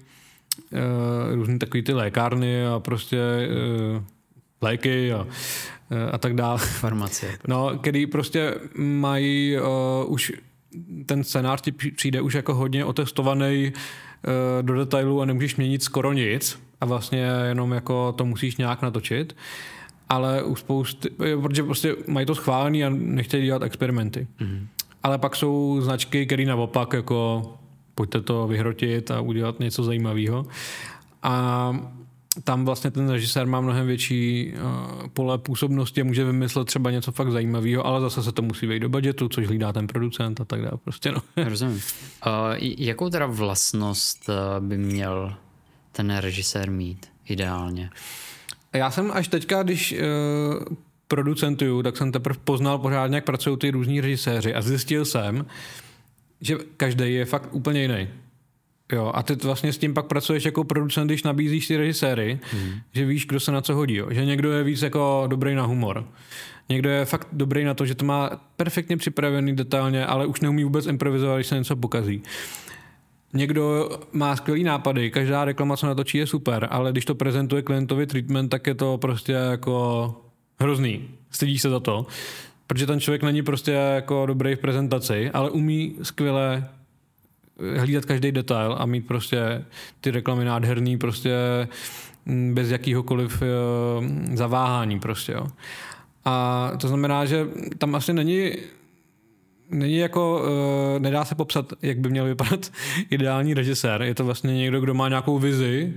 [0.72, 3.20] uh, různý takový ty lékárny a prostě
[3.96, 4.04] uh,
[4.62, 5.28] léky a, uh,
[6.12, 6.58] a tak dále.
[6.58, 7.38] Farmacie.
[7.48, 10.32] No, který prostě mají uh, už
[11.06, 16.14] ten scénář ti přijde už jako hodně otestovaný uh, do detailu a nemůžeš měnit skoro
[16.14, 19.36] nic a vlastně jenom jako to musíš nějak natočit
[20.10, 21.10] ale u spousty,
[21.42, 24.28] protože prostě mají to schválený a nechtějí dělat experimenty.
[24.40, 24.68] Mm-hmm.
[25.04, 27.44] Ale pak jsou značky, které naopak jako
[27.96, 30.46] pojďte to vyhrotit a udělat něco zajímavého.
[31.24, 31.76] A
[32.44, 37.12] tam vlastně ten režisér má mnohem větší uh, pole působnosti a může vymyslet třeba něco
[37.12, 40.46] fakt zajímavého, ale zase se to musí vejít do budgetu, což hlídá ten producent a
[40.46, 40.78] tak dále.
[40.84, 41.22] Prostě no.
[41.50, 41.76] Rozumím.
[41.76, 41.82] Uh,
[42.60, 45.36] jakou teda vlastnost uh, by měl
[45.92, 47.90] ten režisér mít ideálně?
[48.74, 50.76] Já jsem až teďka, když uh,
[51.08, 55.46] producentuju, tak jsem teprve poznal pořádně, jak pracují ty různí režiséři a zjistil jsem,
[56.42, 58.08] že každý je fakt úplně jiný.
[58.92, 62.72] Jo, a ty vlastně s tím pak pracuješ jako producent, když nabízíš ty režiséry, hmm.
[62.94, 63.96] že víš, kdo se na co hodí.
[63.96, 64.08] Jo.
[64.12, 66.06] Že někdo je víc jako dobrý na humor.
[66.70, 70.64] Někdo je fakt dobrý na to, že to má perfektně připravený detailně, ale už neumí
[70.64, 72.24] vůbec improvizovat, když se něco pokazí.
[73.34, 78.08] Někdo má skvělý nápady, každá reklama, co natočí, je super, ale když to prezentuje klientovi
[78.08, 80.16] treatment, tak je to prostě jako
[80.60, 81.08] hrozný.
[81.32, 82.06] Stydíš se za to,
[82.68, 86.70] protože ten člověk není prostě jako dobrý v prezentaci, ale umí skvěle
[87.78, 89.66] hlídat každý detail a mít prostě
[90.02, 91.34] ty reklamy nádherný prostě
[92.26, 95.48] mm, bez jakýhokoliv eh, zaváhání prostě, jo.
[96.26, 98.52] A to znamená, že tam asi není
[99.70, 102.72] není jako, uh, nedá se popsat, jak by měl vypadat
[103.10, 104.02] ideální režisér.
[104.02, 105.94] Je to vlastně někdo, kdo má nějakou vizi,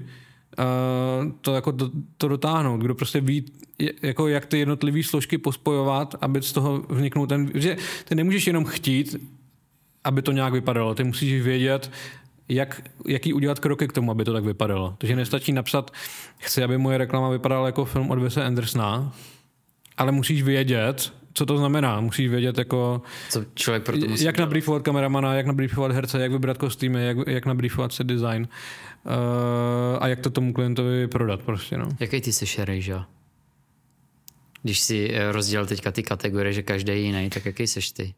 [0.59, 3.45] uh, to jako to, to dotáhnout, kdo prostě ví,
[4.03, 8.65] jako jak ty jednotlivé složky pospojovat, aby z toho vzniknul ten, že ty nemůžeš jenom
[8.65, 9.17] chtít,
[10.05, 11.91] aby to nějak vypadalo, ty musíš vědět,
[12.49, 14.95] jak, jaký udělat kroky k tomu, aby to tak vypadalo.
[14.99, 15.91] Takže nestačí napsat,
[16.39, 19.13] chci, aby moje reklama vypadala jako film od Wese Andersona,
[19.97, 22.01] ale musíš vědět, co to znamená.
[22.01, 26.33] Musíš vědět, jako, co člověk pro to musí jak nabriefovat kameramana, jak nabriefovat herce, jak
[26.33, 28.49] vybrat kostýmy, jak, jak nabriefovat set design
[29.05, 29.11] uh,
[30.01, 31.77] a jak to tomu klientovi prodat prostě.
[31.77, 31.89] No.
[32.01, 33.07] Jaký ty jsi rejža?
[34.63, 38.15] Když si eh, rozdělil teďka ty kategorie, že každý je jiný, tak jaký seš ty?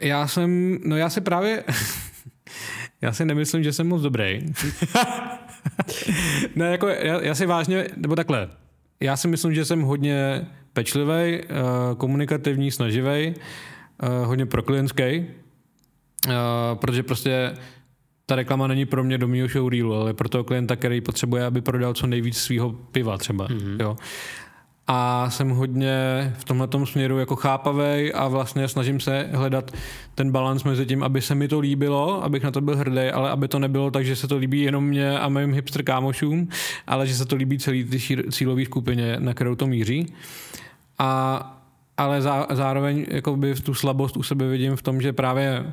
[0.00, 1.64] Já jsem, no já se právě,
[3.00, 4.46] já si nemyslím, že jsem moc dobrý.
[6.56, 8.48] ne, jako já, já si vážně, nebo takhle,
[9.00, 11.40] já si myslím, že jsem hodně pečlivý,
[11.96, 13.34] komunikativní, snaživý,
[14.24, 15.24] hodně proklientský,
[16.74, 17.52] protože prostě
[18.26, 21.60] ta reklama není pro mě do mého showreelu, ale pro toho klienta, který potřebuje, aby
[21.60, 23.48] prodal co nejvíc svého piva třeba.
[23.48, 23.76] Mm-hmm.
[23.80, 23.96] Jo.
[24.86, 25.94] A jsem hodně
[26.38, 29.70] v tomhle směru jako chápavý a vlastně snažím se hledat
[30.14, 33.30] ten balans mezi tím, aby se mi to líbilo, abych na to byl hrdý, ale
[33.30, 36.48] aby to nebylo tak, že se to líbí jenom mě a mým hipster kámošům,
[36.86, 37.98] ale že se to líbí celý ty
[38.30, 40.14] cílové skupině, na kterou to míří.
[40.98, 41.40] A,
[41.96, 45.72] ale zá, zároveň jakoby tu slabost u sebe vidím v tom, že právě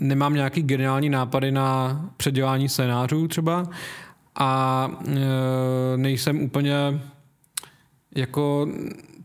[0.00, 3.66] nemám nějaký geniální nápady na předělání scénářů třeba
[4.38, 7.00] a e, nejsem úplně
[8.16, 8.68] jako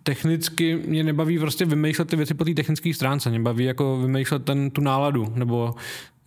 [0.03, 4.45] technicky mě nebaví prostě vymýšlet ty věci po té technické stránce, mě baví jako vymýšlet
[4.45, 5.75] ten, tu náladu, nebo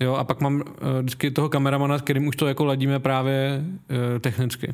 [0.01, 0.63] jo, a pak mám uh,
[1.01, 4.73] vždycky toho kameramana, s kterým už to jako ladíme právě uh, technicky.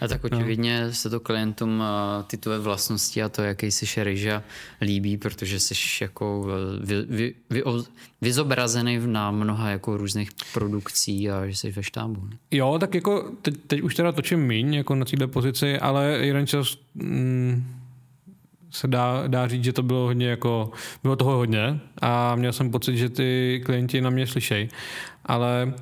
[0.00, 0.92] A tak očividně no.
[0.92, 1.82] se to klientům
[2.26, 4.42] ty tvoje vlastnosti a to, jaký jsi šeriža
[4.80, 6.46] líbí, protože jsi jako
[6.80, 7.62] vy, vy, vy,
[8.20, 12.28] vyzobrazený na mnoha jako různých produkcí a že jsi ve štábu.
[12.50, 16.46] Jo, tak jako teď, teď už teda točím míň jako na této pozici, ale jeden
[16.46, 17.78] čas mm,
[18.70, 20.70] se dá, dá říct, že to bylo hodně jako,
[21.02, 24.68] bylo toho hodně a měl jsem pocit, že ty klienti na mě slyšejí,
[25.24, 25.74] ale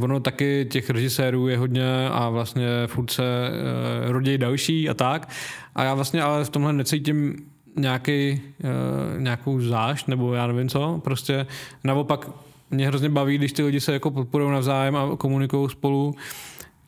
[0.00, 5.28] ono taky těch režisérů je hodně a vlastně furt se uh, rodí další a tak.
[5.74, 7.36] A já vlastně ale v tomhle necítím
[7.76, 11.00] nějaký, uh, nějakou zášť nebo já nevím co.
[11.04, 11.46] Prostě
[11.84, 12.30] naopak
[12.70, 16.14] mě hrozně baví, když ty lidi se jako podporují navzájem a komunikují spolu.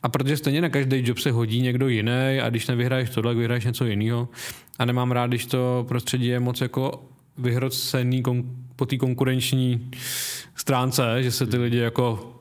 [0.03, 3.65] A protože stejně na každý job se hodí někdo jiný a když nevyhraješ tohle, vyhraješ
[3.65, 4.29] něco jiného.
[4.79, 7.03] A nemám rád, když to prostředí je moc jako
[7.39, 8.45] vyhrocený kon-
[8.77, 9.91] po té konkurenční
[10.55, 12.36] stránce, že se ty lidi jako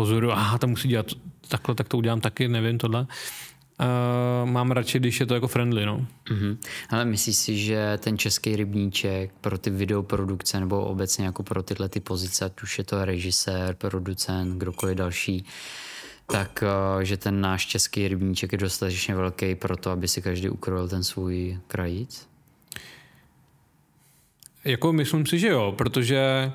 [0.00, 1.06] pozoru, aha, to musí dělat
[1.48, 3.00] takhle, tak to udělám taky, nevím tohle.
[3.00, 6.06] Uh, mám radši, když je to jako friendly, no.
[6.30, 6.56] Mm-hmm.
[6.90, 11.88] Ale myslíš si, že ten český rybníček pro ty videoprodukce nebo obecně jako pro tyhle
[11.88, 15.44] ty pozice, ať už je to režisér, producent, kdokoliv další,
[16.26, 20.48] tak uh, že ten náš český rybníček je dostatečně velký pro to, aby si každý
[20.48, 22.28] ukrojil ten svůj krajíc?
[24.64, 26.52] Jako myslím si, že jo, protože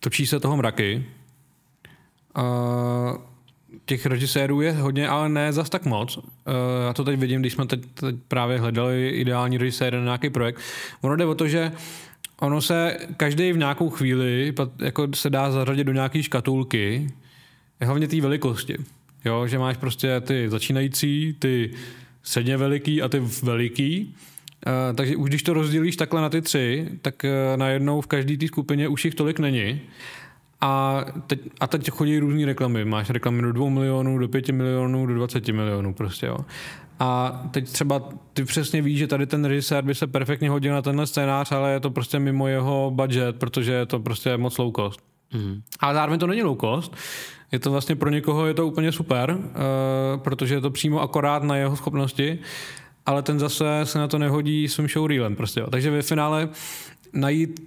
[0.00, 1.19] točí se toho mraky,
[2.38, 3.16] Uh,
[3.86, 6.16] těch režisérů je hodně, ale ne zas tak moc.
[6.16, 6.24] Uh,
[6.86, 10.60] já to teď vidím, když jsme teď, teď právě hledali ideální režisér na nějaký projekt.
[11.00, 11.72] Ono jde o to, že
[12.40, 17.10] ono se každý v nějakou chvíli jako se dá zařadit do nějaké škatulky,
[17.80, 18.76] hlavně té velikosti.
[19.24, 21.70] Jo, že máš prostě ty začínající, ty
[22.22, 24.14] středně veliký a ty veliký.
[24.66, 28.36] Uh, takže už když to rozdělíš takhle na ty tři, tak uh, najednou v každé
[28.36, 29.80] té skupině už jich tolik není.
[30.60, 32.84] A teď, a teď chodí různé reklamy.
[32.84, 36.36] Máš reklamy do 2 milionů, do 5 milionů, do 20 milionů prostě, jo.
[37.00, 40.82] A teď třeba ty přesně víš, že tady ten režisér by se perfektně hodil na
[40.82, 44.72] tenhle scénář, ale je to prostě mimo jeho budget, protože je to prostě moc low
[44.76, 45.00] cost.
[45.34, 45.62] Mm.
[45.80, 46.96] Ale zároveň to není low cost.
[47.52, 49.42] Je to vlastně pro někoho je to úplně super, uh,
[50.16, 52.38] protože je to přímo akorát na jeho schopnosti,
[53.06, 55.60] ale ten zase se na to nehodí svým showreelem prostě.
[55.60, 55.66] Jo.
[55.70, 56.48] Takže ve finále
[57.12, 57.60] najít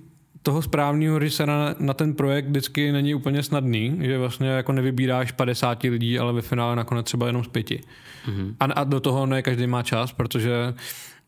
[0.43, 5.32] toho správného režisera na, na ten projekt vždycky není úplně snadný, že vlastně jako nevybíráš
[5.32, 7.82] 50 lidí, ale ve finále nakonec třeba jenom z pěti.
[8.27, 8.56] Mm-hmm.
[8.60, 10.73] A, a do toho ne každý má čas, protože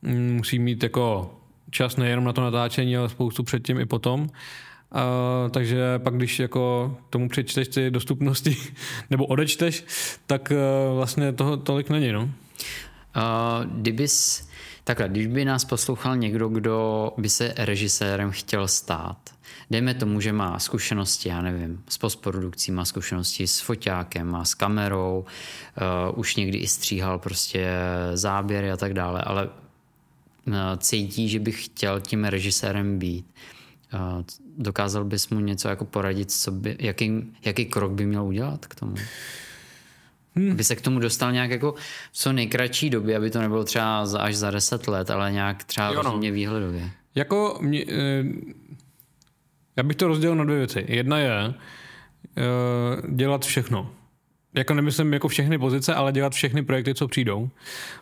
[0.02, 1.34] mm, musí mít jako
[1.72, 4.22] čas nejenom na to natáčení, ale spoustu předtím i potom.
[4.22, 8.58] Uh, takže pak, když jako tomu přečteš ty dostupnosti
[9.10, 9.86] nebo odečteš,
[10.28, 12.12] tak uh, vlastně toho tolik není.
[12.12, 12.22] No.
[12.24, 12.30] Uh,
[13.66, 14.48] kdybys
[14.88, 19.18] Takhle, když by nás poslouchal někdo, kdo by se režisérem chtěl stát,
[19.72, 24.54] dejme tomu, že má zkušenosti, já nevím, s postprodukcí, má zkušenosti s foťákem, má s
[24.54, 25.26] kamerou,
[26.10, 27.68] uh, už někdy i stříhal prostě
[28.14, 33.26] záběry a tak dále, ale uh, cítí, že by chtěl tím režisérem být.
[33.94, 34.24] Uh,
[34.58, 38.76] dokázal bys mu něco jako poradit, co by, jaký, jaký krok by měl udělat k
[38.76, 38.96] tomu?
[40.36, 40.52] Hmm.
[40.52, 41.72] Aby se k tomu dostal nějak jako
[42.12, 45.64] v co nejkratší době, aby to nebylo třeba za, až za deset let, ale nějak
[45.64, 46.20] třeba jo, no.
[46.20, 46.90] výhledově.
[47.16, 48.24] Jako mě, eh,
[49.76, 50.86] já bych to rozdělil na dvě věci.
[50.88, 51.54] Jedna je
[52.38, 52.42] eh,
[53.10, 53.92] dělat všechno.
[54.58, 57.50] Jako nemyslím jako všechny pozice, ale dělat všechny projekty, co přijdou.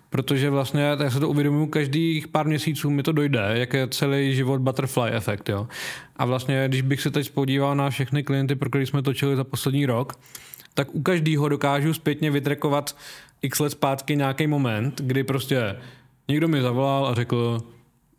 [0.10, 4.36] Protože vlastně, já se to uvědomuji, každých pár měsíců mi to dojde, jak je celý
[4.36, 5.50] život butterfly efekt.
[5.50, 5.68] Jo.
[6.16, 9.44] A vlastně, když bych se teď podíval na všechny klienty, pro které jsme točili za
[9.44, 10.20] poslední rok,
[10.74, 12.96] tak u každého dokážu zpětně vytrekovat
[13.42, 15.76] x let zpátky nějaký moment, kdy prostě
[16.28, 17.62] někdo mi zavolal a řekl,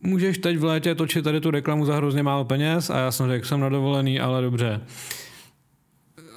[0.00, 3.28] můžeš teď v létě točit tady tu reklamu za hrozně málo peněz a já jsem
[3.28, 4.80] řekl, jsem na dovolený, ale dobře.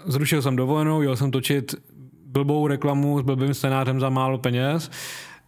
[0.05, 1.75] Zrušil jsem dovolenou, jel jsem točit
[2.25, 4.91] blbou reklamu s blbým scénářem za málo peněz.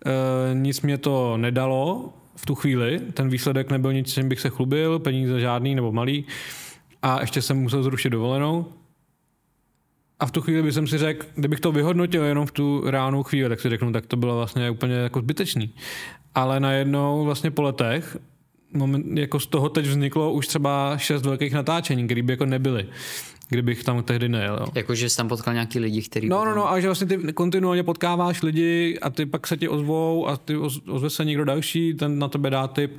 [0.06, 3.00] E, nic mě to nedalo v tu chvíli.
[3.14, 6.26] Ten výsledek nebyl nic, čím bych se chlubil, peníze žádný nebo malý.
[7.02, 8.66] A ještě jsem musel zrušit dovolenou.
[10.20, 13.50] A v tu chvíli bych si řekl, kdybych to vyhodnotil jenom v tu reálnou chvíli,
[13.50, 15.74] tak si řeknu, tak to bylo vlastně úplně jako zbytečný.
[16.36, 18.18] Ale najednou vlastně po letech
[18.74, 22.88] moment, jako z toho teď vzniklo už třeba šest velkých natáčení, které by jako nebyly
[23.50, 24.66] kdybych tam tehdy nejel.
[24.76, 26.30] Jakože jsi tam potkal nějaký lidi, kteří...
[26.30, 29.70] No, no, no, a že vlastně ty kontinuálně potkáváš lidi a ty pak se ti
[29.70, 32.98] ozvou a ty ozve se někdo další, ten na tebe dá tip.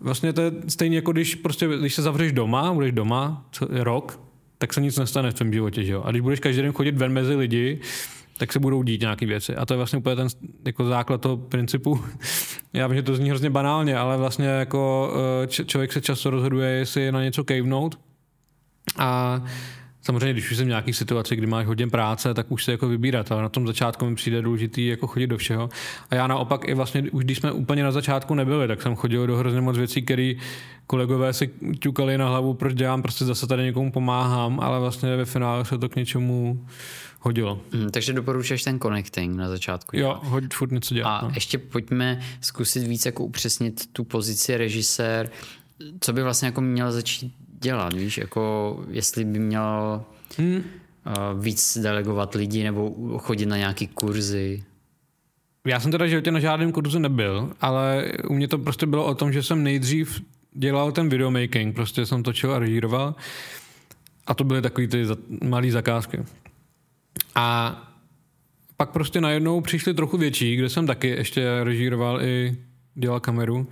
[0.00, 4.20] Vlastně to je stejně jako když prostě, když se zavřeš doma, budeš doma co, rok,
[4.58, 6.02] tak se nic nestane v tvém životě, že jo?
[6.04, 7.80] A když budeš každý den chodit ven mezi lidi,
[8.38, 9.56] tak se budou dít nějaké věci.
[9.56, 10.28] A to je vlastně úplně ten
[10.66, 12.04] jako základ toho principu.
[12.72, 16.30] Já vím, že to zní hrozně banálně, ale vlastně jako eh, č- člověk se často
[16.30, 17.98] rozhoduje, jestli na něco kejvnout.
[18.98, 19.42] A
[20.02, 22.88] Samozřejmě, když už jsem v nějaké situaci, kdy máš hodně práce, tak už se jako
[22.88, 25.68] vybírat, ale na tom začátku mi přijde důležitý jako chodit do všeho.
[26.10, 29.26] A já naopak i vlastně, už když jsme úplně na začátku nebyli, tak jsem chodil
[29.26, 30.32] do hrozně moc věcí, které
[30.86, 35.24] kolegové si ťukali na hlavu, proč dělám, prostě zase tady někomu pomáhám, ale vlastně ve
[35.24, 36.66] finále se to k něčemu
[37.20, 37.60] hodilo.
[37.72, 39.96] Hmm, takže doporučuješ ten connecting na začátku.
[39.96, 41.18] Jo, hoď furt něco dělat.
[41.18, 41.32] A no.
[41.34, 45.30] ještě pojďme zkusit víc jako upřesnit tu pozici režisér,
[46.00, 50.04] co by vlastně jako měl začít dělat, víš, jako jestli by měl
[50.38, 50.56] hmm.
[50.56, 54.62] uh, víc delegovat lidi nebo chodit na nějaký kurzy.
[55.66, 59.14] Já jsem teda životě na žádném kurzu nebyl, ale u mě to prostě bylo o
[59.14, 63.14] tom, že jsem nejdřív dělal ten videomaking, prostě jsem točil a režíroval
[64.26, 65.04] a to byly takové ty
[65.42, 66.24] malé zakázky.
[67.34, 67.76] A
[68.76, 72.56] pak prostě najednou přišly trochu větší, kde jsem taky ještě režíroval i
[72.94, 73.66] dělal kameru.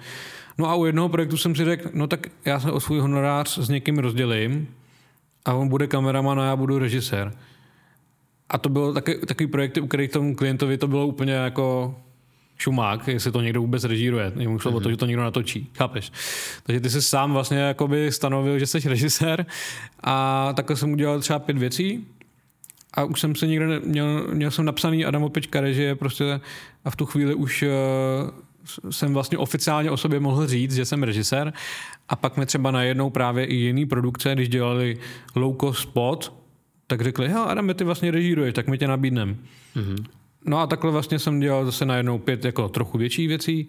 [0.58, 3.58] No a u jednoho projektu jsem si řekl, no tak já se o svůj honorář
[3.58, 4.68] s někým rozdělím
[5.44, 7.32] a on bude kameraman a já budu režisér.
[8.48, 11.96] A to bylo taky, takový projekty, u kterých tomu klientovi to bylo úplně jako
[12.58, 14.32] šumák, jestli to někdo vůbec režíruje.
[14.36, 14.76] Jemu šlo mm-hmm.
[14.76, 14.92] o to, mhm.
[14.92, 15.70] že to někdo natočí.
[15.76, 16.12] Chápeš?
[16.62, 19.46] Takže ty jsi sám vlastně jakoby stanovil, že jsi režisér
[20.02, 22.06] a takhle jsem udělal třeba pět věcí
[22.94, 26.40] a už jsem se někde měl, měl jsem napsaný Adam Opečka režie prostě
[26.84, 27.68] a v tu chvíli už uh,
[28.90, 31.52] jsem vlastně oficiálně o sobě mohl říct, že jsem režisér
[32.08, 34.98] a pak mi třeba najednou právě i jiný produkce, když dělali
[35.34, 36.32] low cost spot,
[36.86, 39.36] tak řekli, hele Adam, ty vlastně režíruješ, tak my tě nabídnem.
[39.76, 40.06] Mm-hmm.
[40.44, 43.68] No a takhle vlastně jsem dělal zase najednou pět jako trochu větší věcí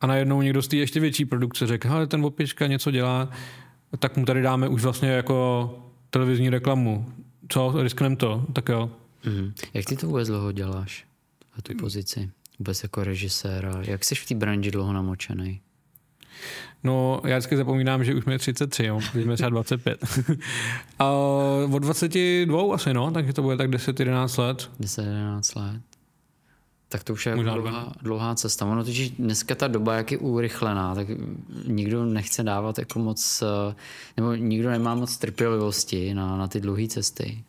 [0.00, 3.28] a najednou někdo z té ještě větší produkce řekl, hele ten Opička něco dělá,
[3.98, 5.70] tak mu tady dáme už vlastně jako
[6.10, 7.06] televizní reklamu.
[7.48, 8.46] Co, risknem to?
[8.52, 8.90] Tak jo.
[9.24, 9.52] Mm-hmm.
[9.74, 11.04] Jak ty to vůbec dlouho děláš?
[11.58, 12.30] A tu pozici?
[12.58, 13.72] Vůbec jako režiséra?
[13.82, 15.60] Jak jsi v té branži dlouho namočený?
[16.84, 20.04] No, já vždycky zapomínám, že už mi je 33, jo, když jsme třeba 25.
[20.98, 21.10] A
[21.72, 24.70] od 22 asi, no, takže to bude tak 10-11 let.
[24.80, 25.80] 10-11 let.
[26.88, 28.66] Tak to už je jako dlouhá, dlouhá cesta.
[28.66, 31.06] Ono totiž dneska ta doba, jak je urychlená, tak
[31.66, 33.74] nikdo nechce dávat jako moc, eh,
[34.16, 37.44] nebo nikdo nemá moc trpělivosti na, na ty dlouhé cesty.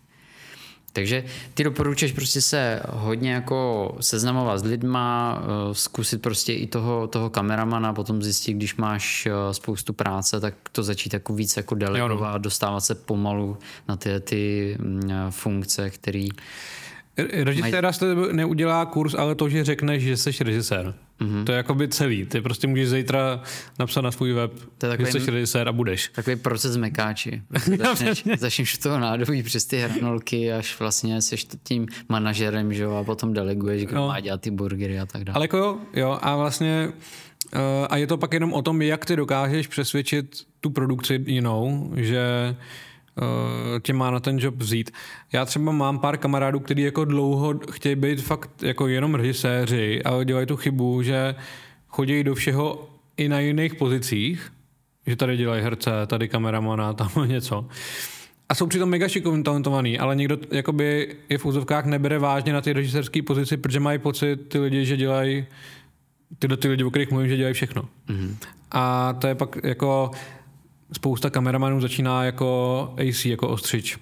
[0.98, 7.08] Takže ty doporučuješ prostě se hodně jako seznamovat s lidma, eh, zkusit prostě i toho,
[7.08, 11.76] toho kameramana, potom zjistit, když máš eh, spoustu práce, tak to začít jako víc jako
[11.76, 12.40] delegovat, no.
[12.40, 13.58] dostávat se pomalu
[13.88, 16.28] na ty, ty mm, eh, funkce, které
[17.44, 18.34] Režiséra maj...
[18.34, 20.94] neudělá kurz, ale to, že řekneš, že jsi režisér.
[21.22, 21.44] Mm-hmm.
[21.44, 22.26] To je jako by celý.
[22.26, 23.42] Ty prostě můžeš zítra
[23.80, 26.12] napsat na svůj web, to je takový, že jsi režisér a budeš.
[26.16, 27.42] Takový proces mekáči.
[27.84, 33.04] Začneš, začneš toho nádobí přes ty hranolky, až vlastně jsi tím manažerem, že jo, a
[33.04, 34.08] potom deleguješ, kdo no.
[34.08, 35.36] má dělat ty burgery a tak dále.
[35.36, 36.90] Ale jako jo, jo, a vlastně
[37.56, 41.92] uh, a je to pak jenom o tom, jak ty dokážeš přesvědčit tu produkci jinou,
[41.96, 42.64] že uh,
[43.82, 44.92] tě má na ten job vzít.
[45.34, 50.26] Já třeba mám pár kamarádů, kteří jako dlouho chtějí být fakt jako jenom režiséři, ale
[50.26, 51.36] dělají tu chybu, že
[51.88, 54.54] chodí do všeho i na jiných pozicích,
[55.08, 57.68] že tady dělají herce, tady kameramana, tam něco.
[58.50, 62.62] A jsou přitom mega šikovní, talentovaný, ale někdo jakoby je v úzovkách nebere vážně na
[62.62, 65.46] ty režisérské pozici, protože mají pocit ty lidi, že dělají
[66.40, 67.82] tyhle ty lidi, o kterých mluvím, že dělají všechno.
[67.82, 68.36] Mm-hmm.
[68.72, 70.12] A to je pak jako
[70.92, 73.98] spousta kameramanů začíná jako AC, jako ostřič.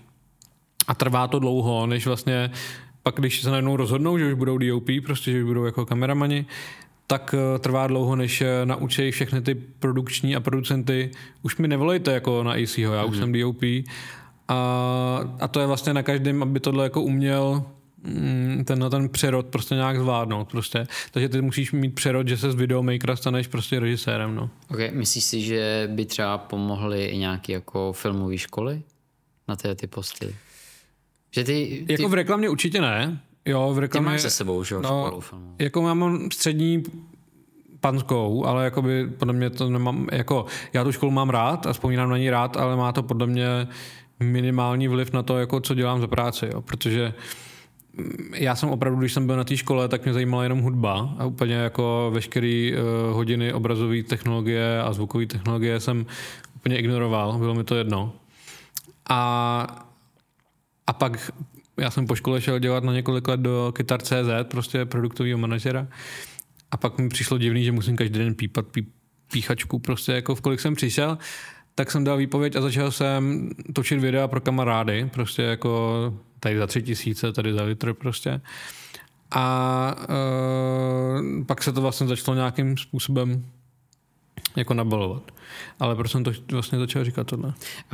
[0.88, 2.52] A trvá to dlouho, než vlastně
[3.04, 6.46] pak, když se najednou rozhodnou, že už budou DOP, prostě, že už budou jako kameramani,
[7.08, 11.12] tak eh, trvá dlouho, než eh, naučí všechny ty produkční a producenty,
[11.44, 13.10] už mi nevolejte jako na ACho, já mm-hmm.
[13.10, 13.20] už mhm.
[13.20, 13.64] jsem DOP.
[14.48, 14.58] A,
[15.40, 17.64] a to je vlastně na každém, aby tohle jako uměl
[18.66, 20.88] ten, ten přerod prostě nějak zvládnout prostě.
[21.12, 24.50] Takže ty musíš mít přerod, že se z videomakera staneš prostě režisérem, no.
[24.70, 28.82] Ok, myslíš si, že by třeba pomohly i nějaké jako filmové školy
[29.48, 30.36] na ty, ty posty?
[31.32, 31.94] Že ty, ty...
[31.94, 33.20] Jako v reklamě určitě ne.
[33.46, 34.10] Jo, v reklamě...
[34.10, 35.20] Ty máš se sebou, že jo, no,
[35.60, 36.84] Jako mám střední
[37.80, 42.10] panskou, ale jakoby podle mě to nemám, jako já tu školu mám rád a vzpomínám
[42.10, 43.68] na ní rád, ale má to podle mě
[44.20, 47.14] minimální vliv na to, jako co dělám za práci, jo, protože mm,
[48.34, 51.26] já jsem opravdu, když jsem byl na té škole, tak mě zajímala jenom hudba a
[51.26, 56.06] úplně jako veškeré uh, hodiny obrazové technologie a zvukové technologie jsem
[56.56, 58.14] úplně ignoroval, bylo mi to jedno.
[59.10, 59.86] A,
[60.88, 61.32] a pak
[61.78, 65.88] já jsem po škole šel dělat na několik let do Kytar.cz, prostě produktového manažera.
[66.72, 68.88] A pak mi přišlo divný, že musím každý den pípat pí,
[69.32, 71.18] píchačku, prostě jako v kolik jsem přišel,
[71.76, 76.14] tak jsem dal výpověď a začal jsem točit videa pro kamarády, prostě jako
[76.46, 78.42] tady za tři tisíce, tady za litr prostě.
[79.32, 83.46] A uh, pak se to vlastně začalo nějakým způsobem
[84.56, 85.32] jako nabalovat.
[85.80, 87.54] Ale proč jsem to vlastně začal říkat tohle?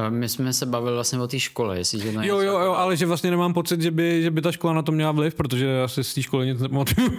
[0.10, 3.06] My jsme se bavili vlastně o té škole, jestli to Jo, jo, jo, ale že
[3.06, 6.04] vlastně nemám pocit, že by, že by ta škola na to měla vliv, protože asi
[6.04, 7.12] z té školy nic nepamatuju,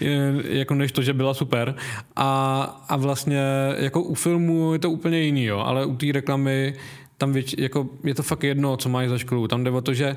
[0.44, 1.74] jako než to, že byla super.
[2.16, 3.42] A, a vlastně
[3.76, 6.74] jako u filmu je to úplně jiný, jo, ale u té reklamy
[7.18, 9.48] tam věč, jako je to fakt jedno, co mají za školu.
[9.48, 10.16] Tam jde o to, že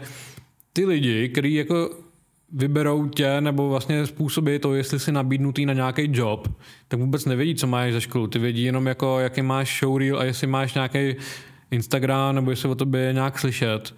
[0.78, 1.90] ty lidi, kteří jako
[2.52, 6.48] vyberou tě nebo vlastně způsobí to, jestli jsi nabídnutý na nějaký job,
[6.88, 8.28] tak vůbec nevědí, co máš za školu.
[8.28, 11.16] Ty vědí jenom, jako, jaký máš showreel a jestli máš nějaký
[11.72, 13.96] Instagram nebo jestli o tobě je nějak slyšet.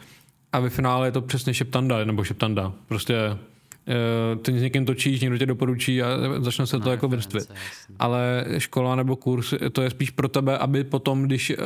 [0.51, 2.73] A ve finále je to přesně šeptanda nebo šeptanda.
[2.88, 6.07] Prostě eh, ty s někým točíš, někdo tě doporučí a
[6.39, 7.51] začne se to no, jako vrstvit.
[7.99, 11.57] Ale škola nebo kurz, to je spíš pro tebe, aby potom, když uh,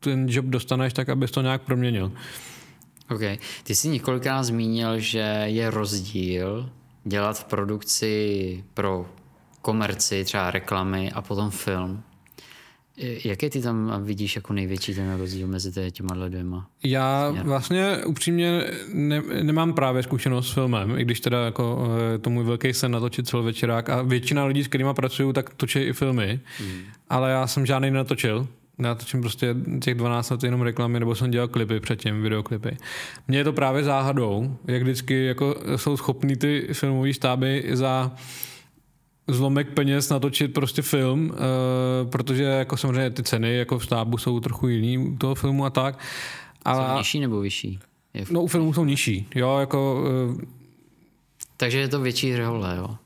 [0.00, 2.12] ten job dostaneš, tak abys to nějak proměnil.
[3.10, 3.40] OK.
[3.62, 6.70] Ty jsi několikrát zmínil, že je rozdíl
[7.04, 9.06] dělat v produkci pro
[9.62, 12.02] komerci, třeba reklamy a potom film.
[13.24, 16.68] Jaké ty tam vidíš jako největší ten rozdíl mezi těma dvěma?
[16.84, 17.46] Já směr?
[17.46, 22.44] vlastně upřímně ne, nemám právě zkušenost s filmem, i když teda jako eh, to můj
[22.44, 26.80] velký sen natočit celovečerák a většina lidí, s kterými pracuju, tak točí i filmy, hmm.
[27.08, 28.48] ale já jsem žádný natočil,
[28.78, 32.76] já točím prostě těch 12 let jenom reklamy, nebo jsem dělal klipy předtím, videoklipy.
[33.28, 38.12] Mně je to právě záhadou, jak vždycky jako jsou schopný ty filmové stáby za
[39.28, 44.40] zlomek peněz natočit prostě film, uh, protože jako samozřejmě ty ceny jako v stábu jsou
[44.40, 45.98] trochu jiný u toho filmu a tak.
[46.64, 47.78] Ale, jsou nižší nebo vyšší?
[48.14, 48.30] Je v...
[48.30, 50.04] No u filmů jsou nižší, jo, jako...
[50.28, 50.40] Uh,
[51.56, 52.96] Takže je to větší role, jo?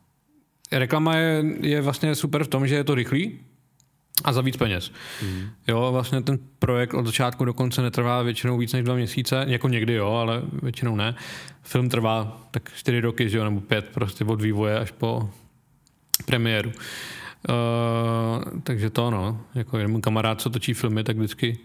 [0.73, 3.39] Reklama je, je vlastně super v tom, že je to rychlý,
[4.25, 4.93] a za víc peněz.
[5.23, 5.51] Mm.
[5.68, 9.68] Jo, vlastně ten projekt od začátku do konce netrvá většinou víc než dva měsíce, jako
[9.68, 11.14] někdy jo, ale většinou ne.
[11.62, 15.31] Film trvá tak čtyři roky, že jo, nebo pět prostě od vývoje až po
[16.27, 16.73] premiéru.
[17.49, 21.59] Uh, takže to no, jako jenom kamarád, co točí filmy, tak vždycky,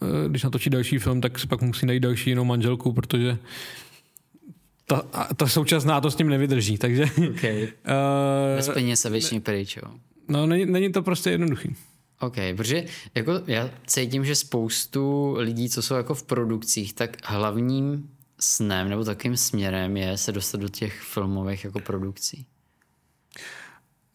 [0.00, 3.38] uh, když natočí další film, tak si pak musí najít další jinou manželku, protože
[4.86, 5.02] ta,
[5.36, 7.04] ta současná to s ním nevydrží, takže...
[7.30, 7.62] Okay.
[7.62, 7.68] Uh,
[8.56, 9.92] Bez peněz se většině pryč, jo.
[10.28, 11.76] No, není, není to prostě jednoduchý.
[12.20, 18.10] OK, protože jako já cítím, že spoustu lidí, co jsou jako v produkcích, tak hlavním
[18.40, 22.46] snem nebo takým směrem je se dostat do těch filmových jako produkcí.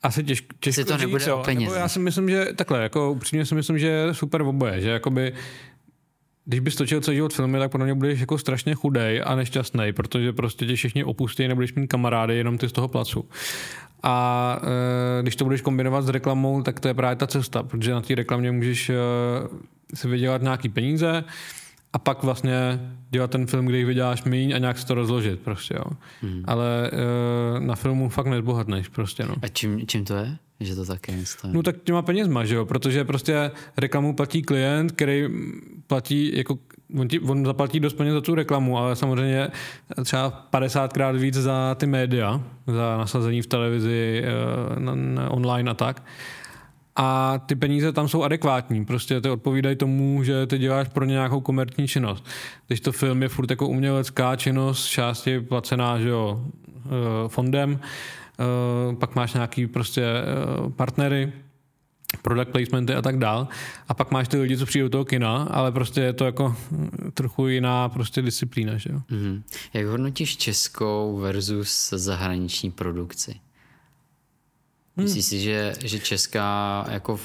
[0.04, 1.34] Asi těžko, těžko to nebude říct,
[1.70, 5.34] o Já si myslím, že takhle, jako upřímně si myslím, že super oboje, že jakoby
[6.46, 9.94] když bys točil celý život filmy, tak podle mě budeš jako strašně chudej a nešťastný,
[9.94, 13.30] protože prostě tě všichni opustí, nebudeš mít kamarády, jenom ty z toho placu.
[14.04, 14.58] A
[15.20, 18.02] e, když to budeš kombinovat s reklamou, tak to je právě ta cesta, protože na
[18.02, 18.96] té reklamě můžeš e,
[19.94, 21.24] si vydělat nějaký peníze
[21.94, 22.80] a pak vlastně
[23.10, 25.92] dělat ten film, kde jich vyděláš míň a nějak si to rozložit prostě, jo.
[26.22, 26.44] Hmm.
[26.48, 29.36] Ale e, na filmu fakt nezbohatneš prostě, no.
[29.42, 30.38] A čím, čím to je?
[30.60, 31.54] Že to také stojí.
[31.54, 35.28] No tak těma penězma, že jo, protože prostě reklamu platí klient, který
[35.88, 36.58] platí jako
[37.00, 39.48] on, ti, on zaplatí dost peněz za tu reklamu, ale samozřejmě
[40.04, 45.74] třeba 50krát víc za ty média, za nasazení v televizi, eh, na, na online a
[45.74, 46.04] tak.
[46.96, 51.12] A ty peníze tam jsou adekvátní, prostě ty odpovídají tomu, že ty děláš pro ně
[51.12, 52.26] nějakou komerční činnost.
[52.68, 56.46] Když to film je furt jako umělecká činnost, části placená že jo,
[56.86, 56.90] eh,
[57.28, 60.04] fondem, eh, pak máš nějaký prostě
[60.76, 61.34] partnery,
[62.22, 63.48] product placementy a tak dál.
[63.88, 66.56] A pak máš ty lidi, co přijdou do toho kina, ale prostě je to jako
[67.14, 69.00] trochu jiná prostě disciplína, že jo.
[69.12, 69.42] Mm-hmm.
[69.74, 73.36] Jak hodnotíš českou versus zahraniční produkci?
[74.98, 75.04] Hmm.
[75.04, 77.20] Myslíš si, že, že česká jako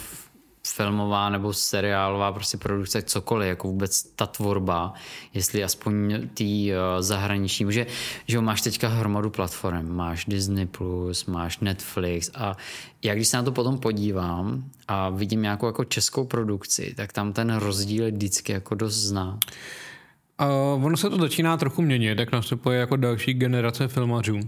[0.66, 4.94] filmová nebo seriálová prostě produkce, cokoliv, jako vůbec ta tvorba,
[5.34, 7.86] jestli aspoň tý uh, zahraniční, že,
[8.26, 12.56] že máš teďka hromadu platform, máš Disney+, Plus, máš Netflix a
[13.02, 17.32] já když se na to potom podívám a vidím nějakou jako českou produkci, tak tam
[17.32, 19.38] ten rozdíl je vždycky jako dost zná.
[20.76, 24.40] Uh, ono se to začíná trochu měnit, tak nastupuje jako další generace filmařů.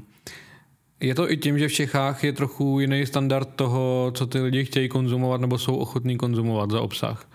[1.00, 4.64] Je to i tím, že v Čechách je trochu jiný standard toho, co ty lidi
[4.64, 7.28] chtějí konzumovat nebo jsou ochotní konzumovat za obsah.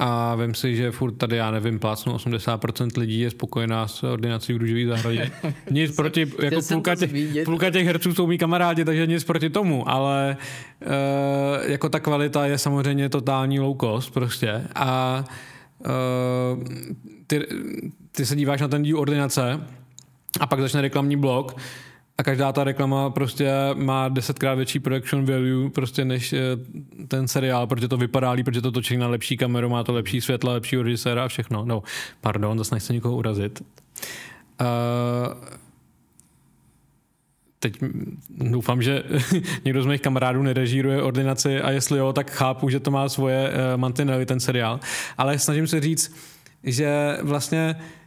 [0.00, 4.52] A vím si, že furt tady, já nevím, plácnu 80% lidí je spokojená s ordinací
[4.52, 5.30] v růžový zahradě.
[5.70, 7.10] Nic proti, jako půlka těch,
[7.44, 10.36] půlka těch herců jsou mý kamarádi, takže nic proti tomu, ale
[10.86, 14.62] uh, jako ta kvalita je samozřejmě totální low cost prostě.
[14.74, 15.24] A
[15.78, 16.64] uh,
[17.26, 17.46] ty,
[18.12, 19.60] ty se díváš na ten díl ordinace
[20.40, 21.56] a pak začne reklamní blok
[22.18, 26.40] a každá ta reklama prostě má desetkrát větší production value prostě než eh,
[27.08, 30.20] ten seriál, protože to vypadá líp, protože to točí na lepší kameru, má to lepší
[30.20, 31.64] světla, lepší režiséra a všechno.
[31.64, 31.82] No,
[32.20, 33.62] pardon, zase nechci nikoho urazit.
[34.60, 34.66] Uh,
[37.58, 37.78] teď
[38.30, 39.02] doufám, že
[39.64, 43.50] někdo z mých kamarádů nerežíruje ordinaci a jestli jo, tak chápu, že to má svoje
[43.50, 44.80] uh, mantinely, ten seriál.
[45.18, 46.16] Ale snažím se říct,
[46.64, 47.97] že vlastně uh,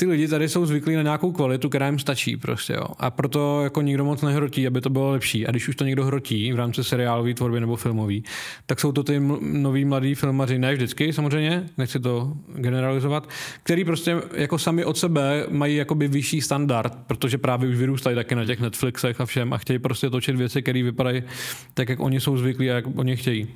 [0.00, 2.86] ty lidi tady jsou zvyklí na nějakou kvalitu, která jim stačí prostě, jo.
[2.98, 5.46] A proto jako nikdo moc nehrotí, aby to bylo lepší.
[5.46, 8.24] A když už to někdo hrotí v rámci seriálové tvorby nebo filmový,
[8.66, 13.28] tak jsou to ty noví mladí filmaři, ne vždycky samozřejmě, nechci to generalizovat,
[13.62, 18.34] který prostě jako sami od sebe mají jakoby vyšší standard, protože právě už vyrůstají taky
[18.34, 21.22] na těch Netflixech a všem a chtějí prostě točit věci, které vypadají
[21.74, 23.48] tak, jak oni jsou zvyklí a jak oni chtějí.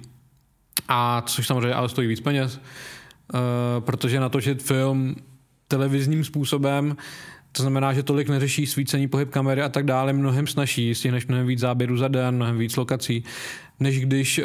[0.88, 2.61] A což samozřejmě ale stojí víc peněz,
[3.34, 3.40] uh,
[3.80, 5.16] protože natočit film
[5.68, 6.96] televizním způsobem,
[7.56, 11.46] to znamená, že tolik neřeší svícení pohyb kamery a tak dále, mnohem snaží, stihneš mnohem
[11.46, 13.24] víc záběrů za den, mnohem víc lokací,
[13.80, 14.44] než když uh,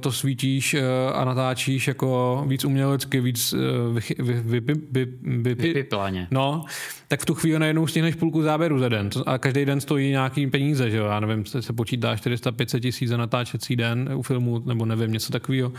[0.00, 0.80] to svítíš uh,
[1.14, 3.60] a natáčíš jako víc umělecky, víc uh,
[3.94, 6.28] vy, vy, vy, vy, vy, vypiplaně.
[6.30, 6.64] No,
[7.08, 10.46] tak v tu chvíli najednou stihneš půlku záběru za den a každý den stojí nějaký
[10.46, 14.86] peníze, že jo, já nevím, se počítá 400-500 tisíc za natáčecí den u filmu, nebo
[14.86, 15.68] nevím, něco takového.
[15.68, 15.74] Uh,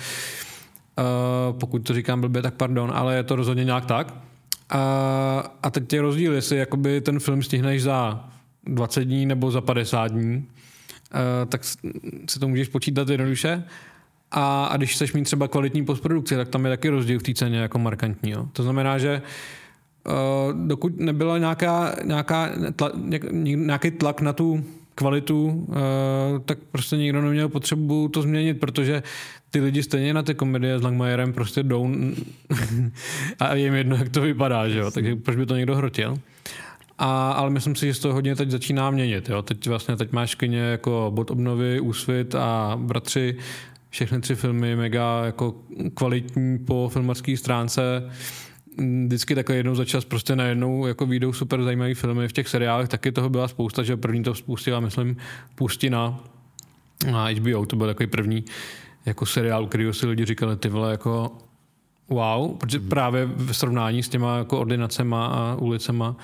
[1.60, 4.14] pokud to říkám blbě, tak pardon, ale je to rozhodně nějak tak.
[4.70, 8.30] A, a teď je rozdíl, jestli jakoby ten film stihneš za
[8.64, 11.64] 20 dní nebo za 50 dní, uh, tak
[12.30, 13.64] si to můžeš počítat jednoduše.
[14.32, 17.34] A, a když chceš mít třeba kvalitní postprodukci, tak tam je taky rozdíl v té
[17.34, 18.32] ceně jako markantní.
[18.32, 18.48] Jo.
[18.54, 19.22] To znamená, že
[20.08, 22.92] uh, dokud nebyla nějaká, nějaká tla,
[23.42, 24.64] nějaký tlak na tu
[24.96, 25.76] kvalitu, uh,
[26.46, 29.04] tak prostě nikdo neměl potřebu to změnit, protože
[29.58, 31.90] ty lidi stejně na ty komedie s Langmajerem prostě jdou
[33.40, 34.92] a je jim jedno, jak to vypadá, že jo?
[34.92, 36.18] takže proč by to někdo hrotil?
[36.98, 39.30] A, ale myslím si, že se to hodně teď začíná měnit.
[39.30, 39.42] Jo?
[39.42, 43.38] Teď vlastně teď máš kyně jako bod obnovy, úsvit a bratři,
[43.90, 45.56] všechny tři filmy mega jako
[45.94, 48.10] kvalitní po filmarské stránce
[49.06, 52.90] vždycky takhle jednou za čas prostě najednou jako výjdou super zajímavé filmy v těch seriálech,
[52.90, 55.18] taky toho byla spousta, že první to spustila, myslím,
[55.56, 56.20] Pustina
[57.12, 58.46] na HBO, to byl takový první
[59.08, 61.32] jako seriál, který si lidi říkali, ty vole, jako
[62.10, 62.90] wow, protože mm.
[62.90, 66.16] právě v srovnání s těma jako ordinacema a ulicema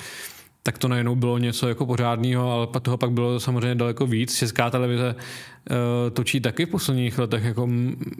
[0.63, 4.38] tak to najednou bylo něco jako pořádného, ale toho pak bylo samozřejmě daleko víc.
[4.38, 5.75] Česká televize uh,
[6.13, 7.69] točí taky v posledních letech jako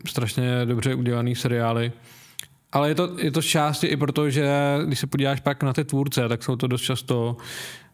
[0.08, 1.92] strašně dobře udělaný seriály.
[2.72, 4.52] Ale je to, je to části i proto, že
[4.86, 7.38] když se podíváš pak na ty tvůrce, tak jsou to dost často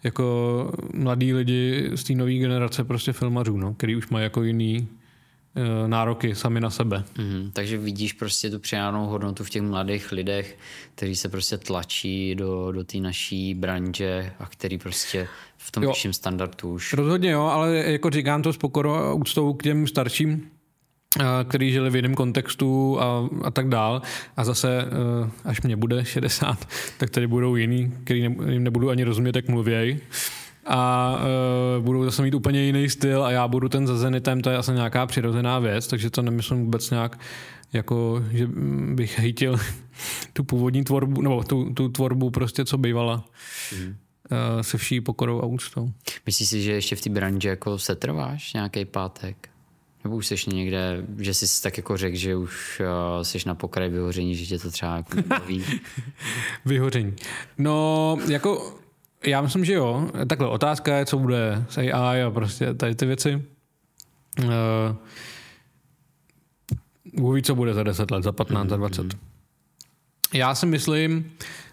[0.03, 4.88] jako mladí lidi z té nové generace prostě filmařů, no, který už mají jako jiný
[5.88, 7.03] nároky sami na sebe.
[7.18, 10.57] Mm, takže vidíš prostě tu přidanou hodnotu v těch mladých lidech,
[10.95, 16.14] kteří se prostě tlačí do, do té naší branže a který prostě v tom vyšším
[16.14, 16.93] standardu už.
[16.93, 20.47] Rozhodně jo, ale jako říkám to s pokorou a úctou k těm starším,
[21.20, 24.01] eh, který žili v jiném kontextu a, a tak dál.
[24.38, 28.89] A zase, eh, až mě bude 60, tak tady budou jiný, který ne, jim nebudu
[28.89, 29.99] ani rozumět, jak mluvěj
[30.66, 31.12] a
[31.78, 34.57] uh, budou zase mít úplně jiný styl a já budu ten za Zenitem, to je
[34.57, 37.20] asi nějaká přirozená věc, takže to nemyslím vůbec nějak
[37.74, 38.47] jako, že
[38.93, 39.57] bych hejtil
[40.34, 43.26] tu původní tvorbu, nebo tu, tu tvorbu prostě, co bývala.
[43.78, 43.88] Mm.
[43.88, 45.91] Uh, se vší pokorou a úctou.
[46.26, 49.49] Myslíš si, že ještě v té branži jako setrváš nějaký pátek?
[50.03, 52.82] Nebo už jsi někde, že jsi tak jako řekl, že už
[53.18, 55.18] uh, jsi na pokraji vyhoření, že tě to třeba jako
[56.66, 57.16] vyhoření.
[57.57, 58.78] No, jako
[59.26, 60.09] já myslím, že jo.
[60.28, 63.43] Takhle, otázka je, co bude s AI a prostě tady ty věci.
[64.43, 64.49] Uh,
[67.13, 69.03] Bůh co bude za 10 let, za 15, mm, za 20.
[69.03, 69.09] Mm.
[70.34, 71.32] Já si myslím,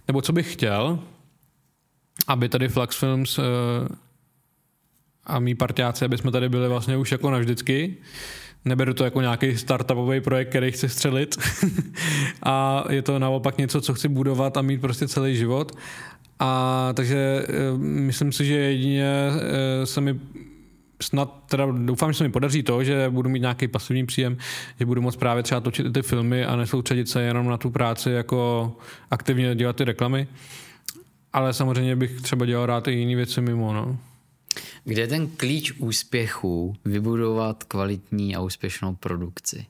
[0.09, 0.99] nebo co bych chtěl,
[2.27, 3.45] aby tady Flux Films uh,
[5.25, 7.97] a mý partiáci, aby jsme tady byli vlastně už jako navždycky.
[8.65, 11.37] Neberu to jako nějaký startupový projekt, který chci střelit.
[12.43, 15.73] a je to naopak něco, co chci budovat a mít prostě celý život.
[16.39, 19.13] A takže eh, myslím si, že jedině
[19.83, 20.21] eh, se mi
[21.03, 24.37] snad, teda doufám, že se mi podaří to, že budu mít nějaký pasivní příjem,
[24.79, 28.11] že budu moct právě třeba točit ty filmy a nesoustředit se jenom na tu práci,
[28.11, 28.73] jako
[29.11, 30.29] aktivně dělat ty reklamy.
[31.33, 33.99] Ale samozřejmě bych třeba dělal rád i jiné věci mimo, no.
[34.85, 39.67] Kde je ten klíč úspěchu vybudovat kvalitní a úspěšnou produkci?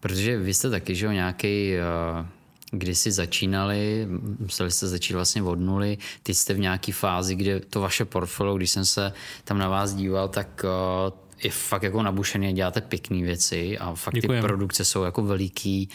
[0.00, 2.26] Protože vy jste taky, že jo, nějaký uh,
[2.70, 4.06] kdy jsi začínali,
[4.38, 8.56] museli jste začít vlastně od nuly, teď jste v nějaké fázi, kde to vaše portfolio,
[8.56, 9.12] když jsem se
[9.44, 14.14] tam na vás díval, tak uh, je fakt jako nabušený, děláte pěkné věci a fakt
[14.14, 14.42] Děkujem.
[14.42, 15.88] ty produkce jsou jako veliký,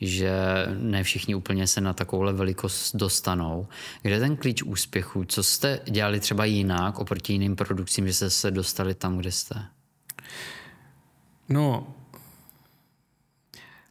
[0.00, 0.32] že
[0.78, 3.68] ne všichni úplně se na takovouhle velikost dostanou.
[4.02, 5.24] Kde je ten klíč úspěchu?
[5.24, 9.62] Co jste dělali třeba jinak oproti jiným produkcím, že jste se dostali tam, kde jste?
[11.48, 11.94] No,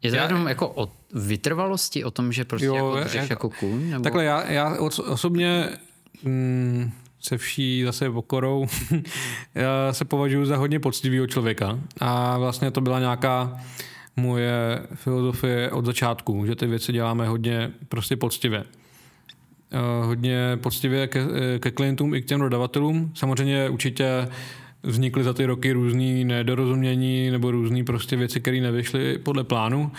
[0.04, 3.34] je to já, jenom jako o vytrvalosti, o tom, že prostě jo, jako dřeš jako,
[3.34, 3.90] jako kůň?
[3.90, 4.04] Nebo?
[4.04, 4.78] Takhle já, já
[5.08, 5.70] osobně
[6.24, 6.92] mm,
[7.22, 8.68] se vší zase pokorou
[9.56, 13.60] já se považuji za hodně poctivého člověka a vlastně to byla nějaká
[14.16, 18.64] moje filozofie od začátku, že ty věci děláme hodně prostě poctivě.
[19.74, 21.26] Uh, hodně poctivě ke,
[21.60, 23.12] ke klientům i k těm dodavatelům.
[23.16, 24.28] Samozřejmě určitě
[24.84, 29.92] vznikly za ty roky různé nedorozumění nebo různé prostě věci, které nevyšly podle plánu,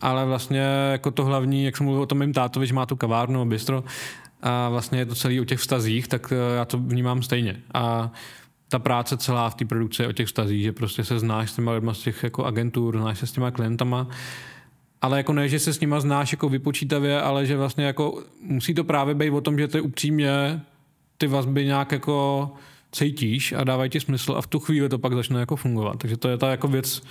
[0.00, 0.60] ale vlastně
[0.92, 3.44] jako to hlavní, jak jsem mluvil o tom mým tátovi, že má tu kavárnu a
[3.44, 3.84] bistro
[4.42, 7.56] a vlastně je to celý o těch vztazích, tak eh, já to vnímám stejně.
[7.74, 8.12] A
[8.68, 11.56] ta práce celá v té produkci je o těch vztazích, že prostě se znáš s
[11.56, 14.08] těma lidma z těch jako agentur, znáš se s těma klientama,
[15.02, 18.74] ale jako ne, že se s nima znáš jako vypočítavě, ale že vlastně jako musí
[18.74, 20.60] to právě být o tom, že ty upřímně
[21.18, 22.50] ty vazby nějak jako
[22.92, 25.98] cítíš a dávají ti smysl a v tu chvíli to pak začne jako fungovat.
[25.98, 27.02] Takže to je ta jako věc,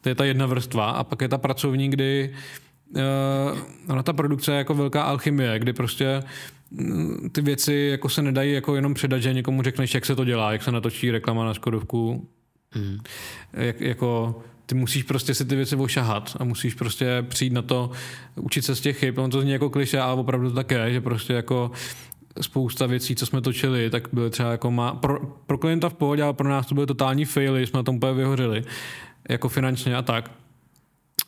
[0.00, 2.34] to je ta jedna vrstva a pak je ta pracovní, kdy
[3.88, 6.22] uh, ta produkce je jako velká alchymie, kdy prostě
[6.70, 10.24] uh, ty věci jako se nedají jako jenom předat, že někomu řekneš, jak se to
[10.24, 12.28] dělá, jak se natočí reklama na Škodovku.
[12.74, 12.98] Mm.
[13.52, 17.90] Jak, jako ty musíš prostě si ty věci ošahat a musíš prostě přijít na to,
[18.36, 19.18] učit se z těch chyb.
[19.18, 21.70] On to zní jako kliše, ale opravdu to tak je, že prostě jako
[22.40, 26.22] spousta věcí, co jsme točili, tak byly třeba jako má, pro, pro klienta v pohodě,
[26.22, 28.64] ale pro nás to byly totální faily, jsme na tom úplně vyhořili,
[29.28, 30.30] jako finančně a tak.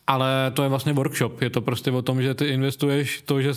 [0.06, 3.52] Ale to je vlastně workshop, je to prostě o tom, že ty investuješ to, že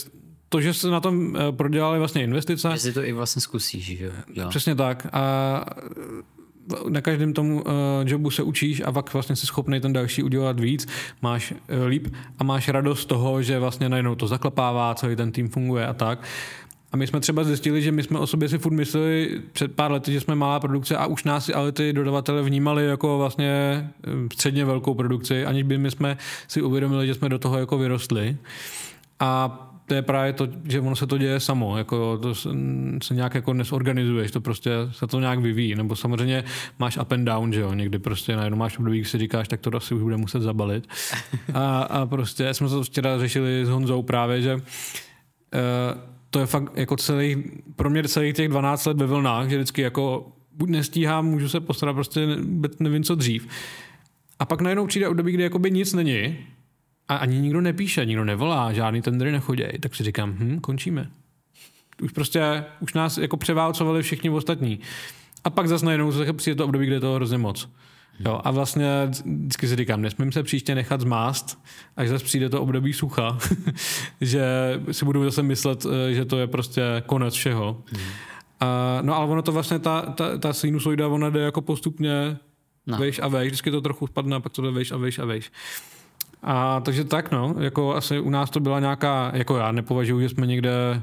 [0.49, 2.69] to, že se na tom eh, prodělali vlastně investice.
[2.71, 4.49] Že si to i vlastně zkusíš, že jo?
[4.49, 5.07] Přesně tak.
[5.13, 5.65] A
[6.89, 7.71] na každém tomu uh,
[8.05, 10.87] jobu se učíš a pak vlastně jsi schopný ten další udělat víc,
[11.21, 12.07] máš uh, líp
[12.39, 15.93] a máš radost z toho, že vlastně najednou to zaklapává, celý ten tým funguje a
[15.93, 16.23] tak.
[16.91, 19.91] A my jsme třeba zjistili, že my jsme o sobě si furt mysleli před pár
[19.91, 24.09] lety, že jsme malá produkce a už nás ale ty dodavatele vnímali jako vlastně eh,
[24.33, 26.17] středně velkou produkci, aniž by my jsme
[26.47, 28.37] si uvědomili, že jsme do toho jako vyrostli.
[29.19, 32.49] A to je právě to, že ono se to děje samo, jako to se,
[33.03, 36.43] se nějak jako nesorganizuješ, to prostě se to nějak vyvíjí, nebo samozřejmě
[36.79, 39.59] máš up and down, že jo, někdy prostě najednou máš období, když si říkáš, tak
[39.59, 40.87] to asi už bude muset zabalit.
[41.53, 44.61] A, a prostě jsme to včera řešili s Honzou právě, že uh,
[46.31, 47.43] to je fakt jako celý,
[47.75, 51.59] pro mě celých těch 12 let ve vlnách, že vždycky jako buď nestíhám, můžu se
[51.59, 52.27] postarat, prostě
[52.79, 53.47] nevím co dřív.
[54.39, 56.37] A pak najednou přijde období, kdy jakoby nic není
[57.07, 61.09] a ani nikdo nepíše, nikdo nevolá, žádný tendry nechodí, tak si říkám, hm, končíme.
[62.01, 64.79] Už prostě, už nás jako převálcovali všichni ostatní.
[65.43, 67.69] A pak zase najednou přijde to období, kde je to hrozně moc.
[68.25, 68.87] Jo, a vlastně
[69.25, 71.59] vždycky si říkám, nesmím se příště nechat zmást,
[71.97, 73.37] až zase přijde to období sucha,
[74.21, 74.43] že
[74.91, 77.83] si budu zase myslet, eh, že to je prostě konec všeho.
[77.85, 78.01] Hmm.
[78.59, 82.37] A, no ale ono to vlastně, ta, ta, ta sinusoida, ona jde jako postupně
[82.87, 82.97] no.
[82.97, 85.25] vejš a vejš, vždycky to trochu spadne a pak to jde vejš a vejš a
[85.25, 85.51] vejš.
[86.43, 90.29] A takže tak no, jako asi u nás to byla nějaká, jako já nepovažuji, že
[90.29, 91.01] jsme někde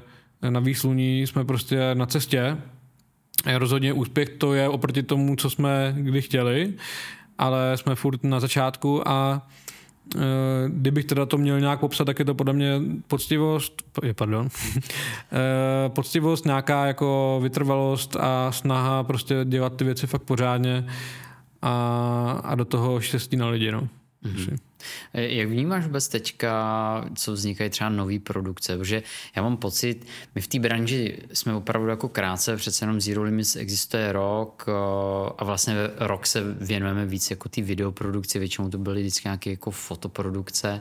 [0.49, 2.57] na výsluní, jsme prostě na cestě,
[3.47, 6.75] Rozhodně úspěch to je oproti tomu, co jsme kdy chtěli,
[7.39, 9.47] ale jsme furt na začátku a
[10.17, 10.19] e,
[10.69, 13.83] kdybych teda to měl nějak popsat, tak je to podle mě poctivost,
[14.15, 20.87] pardon, e, poctivost, nějaká jako vytrvalost a snaha prostě dělat ty věci fakt pořádně
[21.63, 23.89] a, a do toho štěstí na lidi, no.
[24.25, 24.59] Mm-hmm.
[25.15, 28.79] Jak vnímáš vůbec teďka, co vznikají třeba nové produkce?
[28.79, 29.03] Protože
[29.37, 33.57] já mám pocit, my v té branži jsme opravdu jako krátce, přece jenom Zero Limits
[33.57, 34.73] existuje rok eh,
[35.39, 39.71] a vlastně rok se věnujeme víc jako ty videoprodukci, většinou to byly vždycky nějaké jako
[39.71, 40.81] fotoprodukce.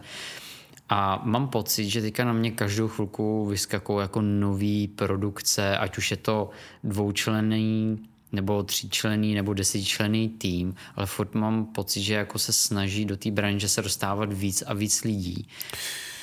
[0.90, 6.12] A mám pocit, že teďka na mě každou chvilku vyskakují jako nový produkce, ať už
[6.12, 6.50] je to
[6.84, 8.00] dvoučlený
[8.32, 13.32] nebo tříčlený nebo desetičlený tým, ale furt mám pocit, že jako se snaží do té
[13.32, 15.48] branže se dostávat víc a víc lidí.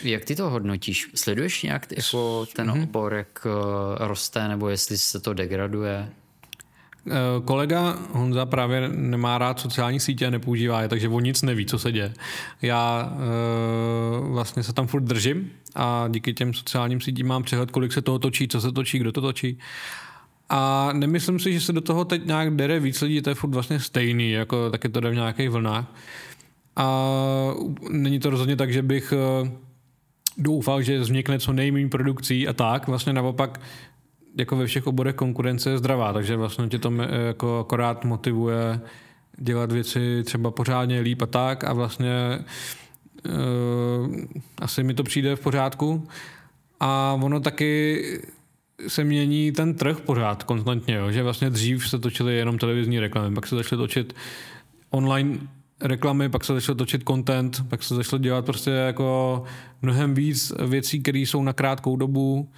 [0.03, 1.11] Jak ty to hodnotíš?
[1.15, 2.83] Sleduješ nějak jako ten mm-hmm.
[2.83, 6.11] obor, jak eh, roste, nebo jestli se to degraduje?
[7.11, 7.13] Eh,
[7.45, 11.79] kolega Honza právě nemá rád sociální sítě a nepoužívá je, takže on nic neví, co
[11.79, 12.13] se děje.
[12.63, 17.93] Já e, vlastně se tam furt držím a díky těm sociálním sítím mám přehled, kolik
[17.93, 19.59] se toho točí, co se točí, kdo to točí.
[20.49, 23.51] A nemyslím si, že se do toho teď nějak dere víc lidí, to je furt
[23.51, 25.95] vlastně stejný, jako taky to jde v nějakých vlnách.
[26.77, 27.11] A
[27.91, 29.51] není to rozhodně tak, že bych eh,
[30.39, 32.87] doufal, že vznikne co nejméně produkcí a tak.
[32.87, 33.61] Vlastně naopak
[34.39, 36.93] jako ve všech oborech konkurence je zdravá, takže vlastně tě to
[37.27, 38.81] jako akorát motivuje
[39.39, 42.39] dělat věci třeba pořádně líp a tak a vlastně
[43.27, 44.17] uh,
[44.59, 46.09] asi mi to přijde v pořádku.
[46.81, 48.03] A ono taky
[48.89, 51.11] se mění ten trh pořád konstantně, jo?
[51.11, 54.15] že vlastně dřív se točily jenom televizní reklamy, pak se začaly točit
[54.91, 55.39] online
[55.81, 59.43] reklamy, pak se začalo točit content, pak se začalo dělat prostě jako
[59.83, 62.49] mnohem víc věcí, které jsou na krátkou dobu,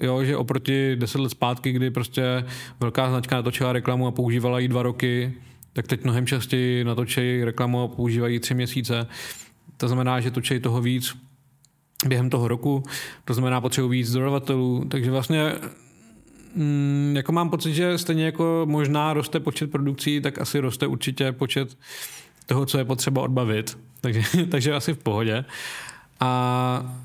[0.00, 2.44] jo, že oproti deset let zpátky, kdy prostě
[2.80, 5.34] velká značka natočila reklamu a používala ji dva roky,
[5.72, 9.06] tak teď mnohem častěji natočí reklamu a používají tři měsíce.
[9.76, 11.16] To znamená, že točí toho víc
[12.06, 12.82] během toho roku,
[13.24, 15.52] to znamená potřebují víc dodavatelů, takže vlastně
[16.54, 21.32] mm, jako mám pocit, že stejně jako možná roste počet produkcí, tak asi roste určitě
[21.32, 21.78] počet
[22.46, 25.44] toho, co je potřeba odbavit, takže, takže asi v pohodě.
[26.20, 26.96] A,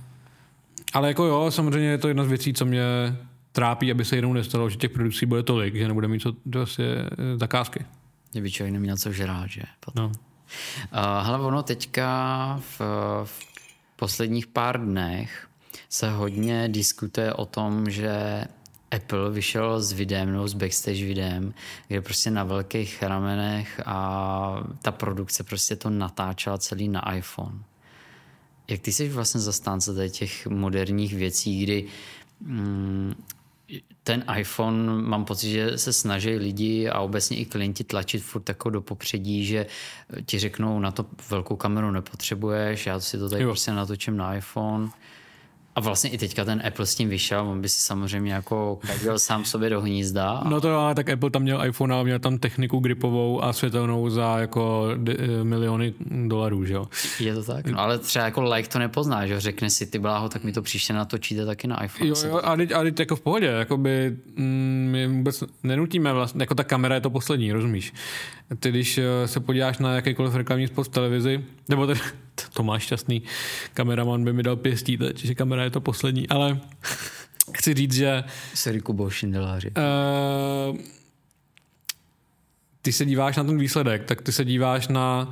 [0.94, 2.84] ale jako jo, samozřejmě je to jedna z věcí, co mě
[3.52, 6.86] trápí, aby se jednou nestalo, že těch produkcí bude tolik, že nebude mít co vlastně
[7.36, 7.86] zakázky.
[8.32, 9.62] Kdyby člověk neměl co žrát, že?
[9.80, 10.04] Potom.
[10.04, 10.12] No.
[10.94, 12.82] Uh, hele, ono teďka v,
[13.24, 13.53] v
[14.04, 15.47] posledních pár dnech
[15.89, 18.43] se hodně diskutuje o tom, že
[18.91, 21.54] Apple vyšel s videem, nebo s backstage videem,
[21.88, 27.64] kde prostě na velkých ramenech a ta produkce prostě to natáčela celý na iPhone.
[28.68, 31.88] Jak ty jsi vlastně zastánce těch moderních věcí, kdy
[32.41, 33.14] mm,
[34.04, 38.70] ten iPhone, mám pocit, že se snaží lidi a obecně i klienti tlačit furt jako
[38.70, 39.66] do popředí, že
[40.26, 43.49] ti řeknou, na to velkou kameru nepotřebuješ, já si to tady jo.
[43.49, 44.89] prostě natočím na iPhone.
[45.76, 49.20] A vlastně i teďka ten Apple s tím vyšel, on by si samozřejmě jako kadil
[49.20, 50.42] sám sobě do hnízda.
[50.50, 54.10] No to ale tak Apple tam měl iPhone a měl tam techniku gripovou a světelnou
[54.10, 55.94] za jako de, eh, miliony
[56.28, 56.86] dolarů, že jo?
[57.20, 57.66] Je to tak?
[57.66, 60.62] No ale třeba jako like to nepozná, že řekne si ty bláho, tak mi to
[60.62, 62.10] příště natočíte taky na iPhone.
[62.10, 66.42] Jo, jo a teď, a teď jako v pohodě, jakoby mm, my vůbec nenutíme vlastně,
[66.42, 67.94] jako ta kamera je to poslední, rozumíš?
[68.60, 72.00] Ty když eh, se podíváš na jakýkoliv reklamní spot v televizi, nebo tedy
[72.54, 73.22] Tomáš Šťastný,
[73.74, 76.60] kameraman by mi dal pěstí teď, že kamera je to poslední, ale
[77.54, 78.24] chci říct, že...
[78.54, 79.72] Seri Kubo Šindeláři.
[79.78, 80.78] Uh,
[82.82, 85.30] ty se díváš na ten výsledek, tak ty se díváš na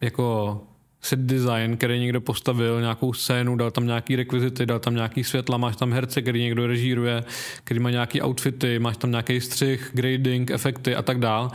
[0.00, 0.60] jako
[1.00, 5.56] set design, který někdo postavil, nějakou scénu, dal tam nějaký rekvizity, dal tam nějaký světla,
[5.56, 7.24] máš tam herce, který někdo režíruje,
[7.64, 11.50] který má nějaký outfity, máš tam nějaký střih, grading, efekty a tak dál.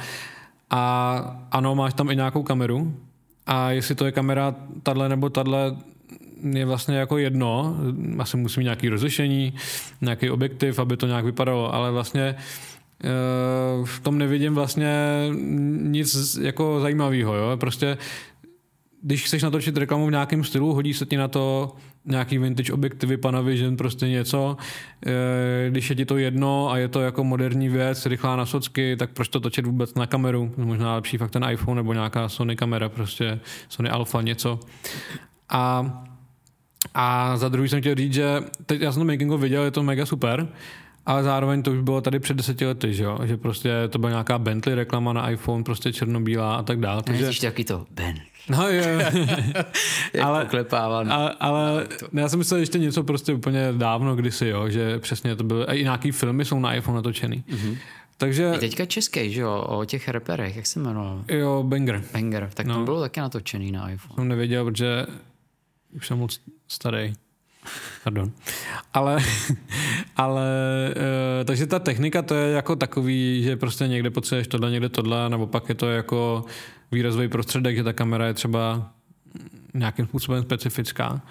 [0.70, 2.98] A ano, máš tam i nějakou kameru,
[3.46, 5.76] a jestli to je kamera tahle nebo tahle,
[6.44, 7.78] je vlastně jako jedno,
[8.20, 9.54] asi musí mít nějaký rozlišení,
[10.02, 12.36] nějaký objektiv, aby to nějak vypadalo, ale vlastně
[13.04, 13.08] eh,
[13.86, 14.96] v tom nevidím vlastně
[15.82, 17.98] nic jako zajímavého, jo, prostě
[19.02, 21.76] když chceš natočit reklamu v nějakém stylu, hodí se ti na to
[22.06, 24.58] nějaký vintage objektivy, Panavision, prostě něco.
[25.06, 28.96] Eh, když je ti to jedno a je to jako moderní věc, rychlá na socky,
[28.96, 30.54] tak proč to točit vůbec na kameru?
[30.58, 33.40] Možná lepší fakt ten iPhone nebo nějaká Sony kamera, prostě
[33.70, 34.60] Sony Alpha něco.
[35.50, 35.92] A
[36.94, 39.84] a za druhý jsem chtěl říct, že teď já jsem to makingu viděl, je to
[39.84, 40.48] mega super,
[41.06, 43.20] ale zároveň to už bylo tady před deseti lety, že, jo?
[43.24, 47.04] že prostě to byla nějaká Bentley reklama na iPhone, prostě černobílá a tak dále.
[47.04, 47.42] Takže...
[47.42, 48.16] taky to, Ben.
[48.50, 48.84] No jo.
[50.24, 50.48] ale,
[50.80, 55.44] ale, ale já jsem myslel ještě něco prostě úplně dávno kdysi, jo, že přesně to
[55.44, 57.44] bylo, i nějaký filmy jsou na iPhone natočený.
[57.50, 57.78] Mm-hmm.
[58.18, 58.52] Takže...
[58.56, 61.24] I teďka český, že jo, o těch reperech, jak se jmenoval?
[61.28, 62.04] Jo, Banger.
[62.14, 62.76] Banger, tak no.
[62.76, 64.16] to bylo taky natočený na iPhone.
[64.16, 65.06] Jsem nevěděl, protože
[65.96, 67.14] už jsem moc starý.
[68.04, 68.32] Pardon.
[68.94, 69.18] Ale,
[70.16, 70.48] ale
[71.42, 75.30] e, takže ta technika to je jako takový, že prostě někde potřebuješ tohle, někde tohle,
[75.30, 76.46] nebo pak je to jako
[76.92, 78.92] výrazový prostředek, že ta kamera je třeba
[79.74, 81.22] nějakým způsobem specifická.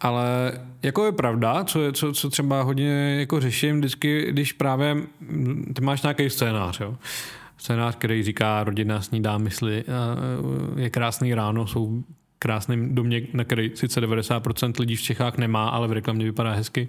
[0.00, 4.96] Ale jako je pravda, co, je, co, co třeba hodně jako řeším vždycky, když právě
[5.74, 6.96] ty máš nějaký scénář, jo.
[7.58, 9.84] Scénář, který říká rodina snídá mysli,
[10.76, 12.02] je krásný ráno, jsou
[12.44, 16.88] krásným domě, na který sice 90% lidí v Čechách nemá, ale v reklamě vypadá hezky.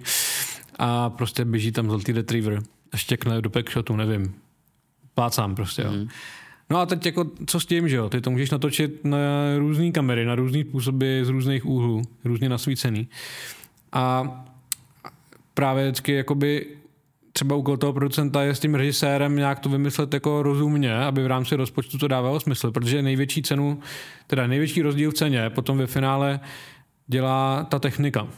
[0.78, 2.58] A prostě běží tam zlatý retriever
[2.92, 4.34] a štěkne do packshotu, nevím.
[5.14, 5.92] Plácám prostě, jo.
[5.92, 6.08] Mm.
[6.70, 8.08] No a teď jako, co s tím, že jo?
[8.08, 9.18] Ty to můžeš natočit na
[9.58, 13.08] různé kamery, na různé způsoby, z různých úhlů, různě nasvícený.
[13.92, 14.24] A
[15.54, 16.66] právě vždycky jakoby
[17.36, 21.26] třeba úkol toho producenta je s tím režisérem nějak to vymyslet jako rozumně, aby v
[21.26, 23.80] rámci rozpočtu to dávalo smysl, protože největší cenu,
[24.26, 26.40] teda největší rozdíl v ceně potom ve finále
[27.06, 28.28] dělá ta technika.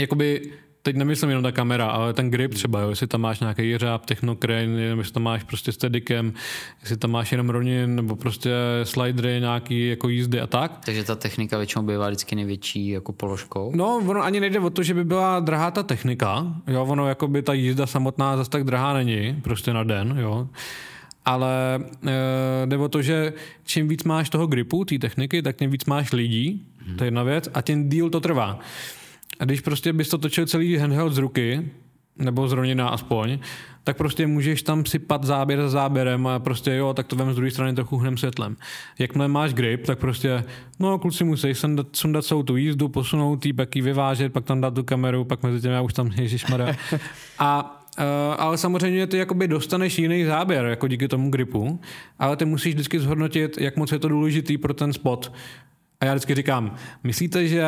[0.00, 0.52] Jakoby
[0.88, 4.06] teď nemyslím jenom ta kamera, ale ten grip třeba, jo, jestli tam máš nějaký jeřáb,
[4.06, 6.32] technokrane, jestli tam máš prostě steadikem,
[6.80, 8.50] jestli tam máš jenom ronin, nebo prostě
[8.84, 10.80] slidery, nějaký jako jízdy a tak.
[10.84, 13.72] Takže ta technika většinou bývá vždycky největší jako položkou?
[13.74, 17.28] No, ono ani nejde o to, že by byla drahá ta technika, jo, ono jako
[17.28, 20.48] by ta jízda samotná zase tak drahá není, prostě na den, jo
[21.24, 23.32] ale e, jde o to, že
[23.64, 26.66] čím víc máš toho gripu, té techniky, tak tím víc máš lidí,
[26.96, 28.58] to je jedna věc, a tím díl to trvá.
[29.40, 31.70] A když prostě bys to točil celý handheld z ruky,
[32.18, 33.38] nebo z ronina aspoň,
[33.84, 37.36] tak prostě můžeš tam sypat záběr za záběrem a prostě jo, tak to vem z
[37.36, 38.56] druhé strany trochu hném světlem.
[38.98, 40.44] Jakmile máš grip, tak prostě,
[40.80, 44.60] no kluci musí sundat, sundat celou tu jízdu, posunout tý, pak ji vyvážet, pak tam
[44.60, 46.76] dát tu kameru, pak mezi tím já už tam ježišmarja.
[47.38, 51.80] A Uh, ale samozřejmě ty jakoby dostaneš jiný záběr, jako díky tomu gripu,
[52.18, 55.32] ale ty musíš vždycky zhodnotit, jak moc je to důležitý pro ten spot.
[56.00, 56.74] A já vždycky říkám,
[57.04, 57.64] myslíte, že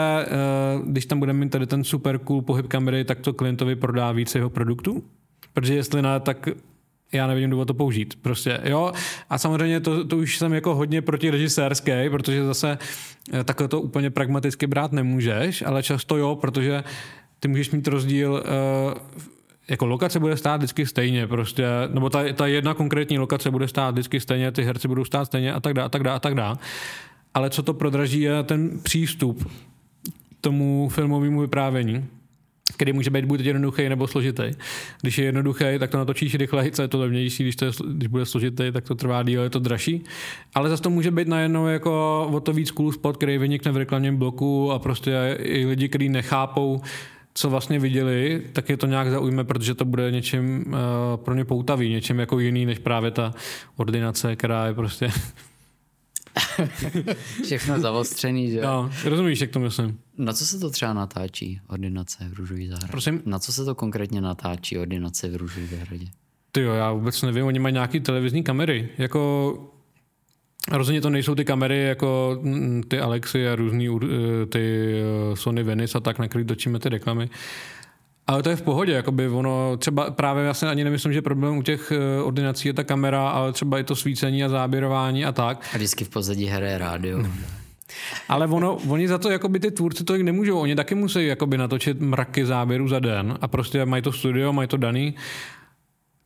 [0.77, 4.13] uh, když tam budeme mít tady ten super cool pohyb kamery, tak to klientovi prodá
[4.13, 5.05] více jeho produktů?
[5.53, 6.49] Protože jestli ne, tak
[7.13, 8.15] já nevím důvod to použít.
[8.23, 8.93] Prostě, jo.
[9.31, 12.79] A samozřejmě to, to už jsem jako hodně protirežisérský, protože zase
[13.33, 16.85] eh, takhle to úplně pragmaticky brát nemůžeš, ale často jo, protože
[17.41, 19.19] ty můžeš mít rozdíl uh,
[19.69, 23.91] jako lokace bude stát vždycky stejně, prostě, nebo ta, ta jedna konkrétní lokace bude stát
[23.91, 26.35] vždycky stejně, ty herci budou stát stejně a tak dále, a tak dále, a tak
[26.35, 26.57] dále.
[27.35, 29.51] Ale co to prodraží je ten přístup
[30.41, 32.07] tomu filmovému vyprávění,
[32.77, 34.43] který může být buď jednoduchý nebo složitý.
[35.01, 38.09] Když je jednoduchý, tak to natočíš rychleji, co je to levnější, když, to je, když
[38.09, 40.05] bude složitý, tak to trvá díl, je to dražší.
[40.55, 43.77] Ale zase to může být najednou jako o to víc cool spot, který vynikne v
[43.77, 46.81] reklamním bloku a prostě i lidi, kteří nechápou,
[47.35, 50.75] co vlastně viděli, tak je to nějak zaujme, protože to bude něčím uh,
[51.17, 53.35] pro ně poutavý, něčím jako jiný, než právě ta
[53.77, 55.11] ordinace, která je prostě...
[57.45, 58.61] Všechno zavostřený, že?
[58.61, 59.99] No, rozumíš, jak to myslím.
[60.19, 62.91] Na co se to třeba natáčí, ordinace v Růžový zahradě?
[62.91, 63.23] Prosím?
[63.27, 66.07] Na co se to konkrétně natáčí, ordinace v Růžový zahradě?
[66.53, 69.53] Ty jo, já vůbec nevím, oni mají nějaký televizní kamery, jako
[70.73, 74.95] Rozhodně to nejsou ty kamery jako mm, ty Alexy a různý eh, ty
[75.33, 77.31] eh, Sony Venice a tak, na který točíme ty reklamy.
[78.31, 81.57] Ale to je v pohodě, jakoby ono, třeba právě já si ani nemyslím, že problém
[81.57, 85.33] u těch eh, ordinací je ta kamera, ale třeba i to svícení a záběrování a
[85.33, 85.69] tak.
[85.75, 87.27] A vždycky v pozadí hraje rádio.
[88.29, 92.01] Ale ono, oni za to, jakoby ty tvůrci to nemůžou, oni taky musí jakoby natočit
[92.01, 95.15] mraky záběrů za den a prostě mají to studio, mají to daný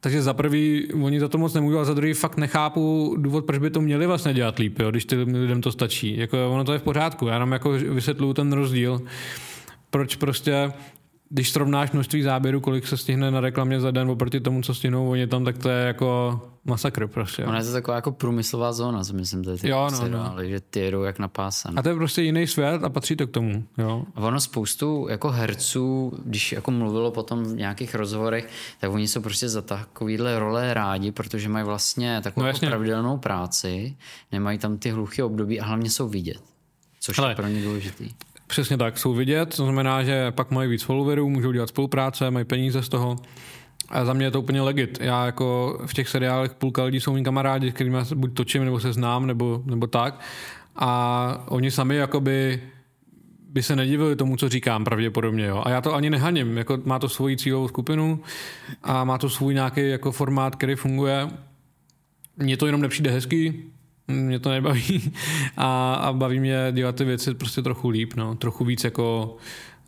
[0.00, 3.58] takže za prvý oni za to moc nemůžou, a za druhý fakt nechápu důvod, proč
[3.58, 6.18] by to měli vlastně dělat líp, jo, když ty lidem to stačí.
[6.18, 9.02] Jako ono to je v pořádku, já jenom jako vysvětluju ten rozdíl,
[9.90, 10.72] proč prostě
[11.28, 15.10] když srovnáš množství záběrů, kolik se stihne na reklamě za den oproti tomu, co stihnou
[15.10, 17.44] oni tam, tak to je jako masakr prostě.
[17.44, 20.44] Ona je to taková jako průmyslová zóna, co myslím, že ty jo, no, no.
[20.44, 21.30] že ty jedou jak na
[21.76, 23.64] A to je prostě jiný svět a patří to k tomu.
[23.78, 24.04] Jo.
[24.14, 28.48] A ono spoustu jako herců, když jako mluvilo potom v nějakých rozhovorech,
[28.80, 33.18] tak oni jsou prostě za takovýhle role rádi, protože mají vlastně takovou no, jako pravidelnou
[33.18, 33.96] práci,
[34.32, 36.42] nemají tam ty hluché období a hlavně jsou vidět,
[37.00, 38.10] což Hele, je pro ně důležitý.
[38.46, 42.44] Přesně tak, jsou vidět, to znamená, že pak mají víc followerů, můžou dělat spolupráce, mají
[42.44, 43.16] peníze z toho.
[43.88, 44.98] A za mě je to úplně legit.
[45.00, 48.80] Já jako v těch seriálech půlka lidí jsou mý kamarádi, s kterými buď točím, nebo
[48.80, 50.20] se znám, nebo, nebo tak.
[50.76, 52.62] A oni sami jakoby
[53.48, 55.46] by se nedivili tomu, co říkám pravděpodobně.
[55.46, 55.62] Jo.
[55.66, 56.56] A já to ani nehaním.
[56.58, 58.20] Jako má to svoji cílovou skupinu
[58.82, 61.28] a má to svůj nějaký jako formát, který funguje.
[62.36, 63.62] Mně to jenom nepřijde hezký,
[64.08, 65.12] mě to nebaví
[65.56, 68.34] a, a baví mě dělat ty věci prostě trochu líp, no.
[68.34, 69.36] trochu víc jako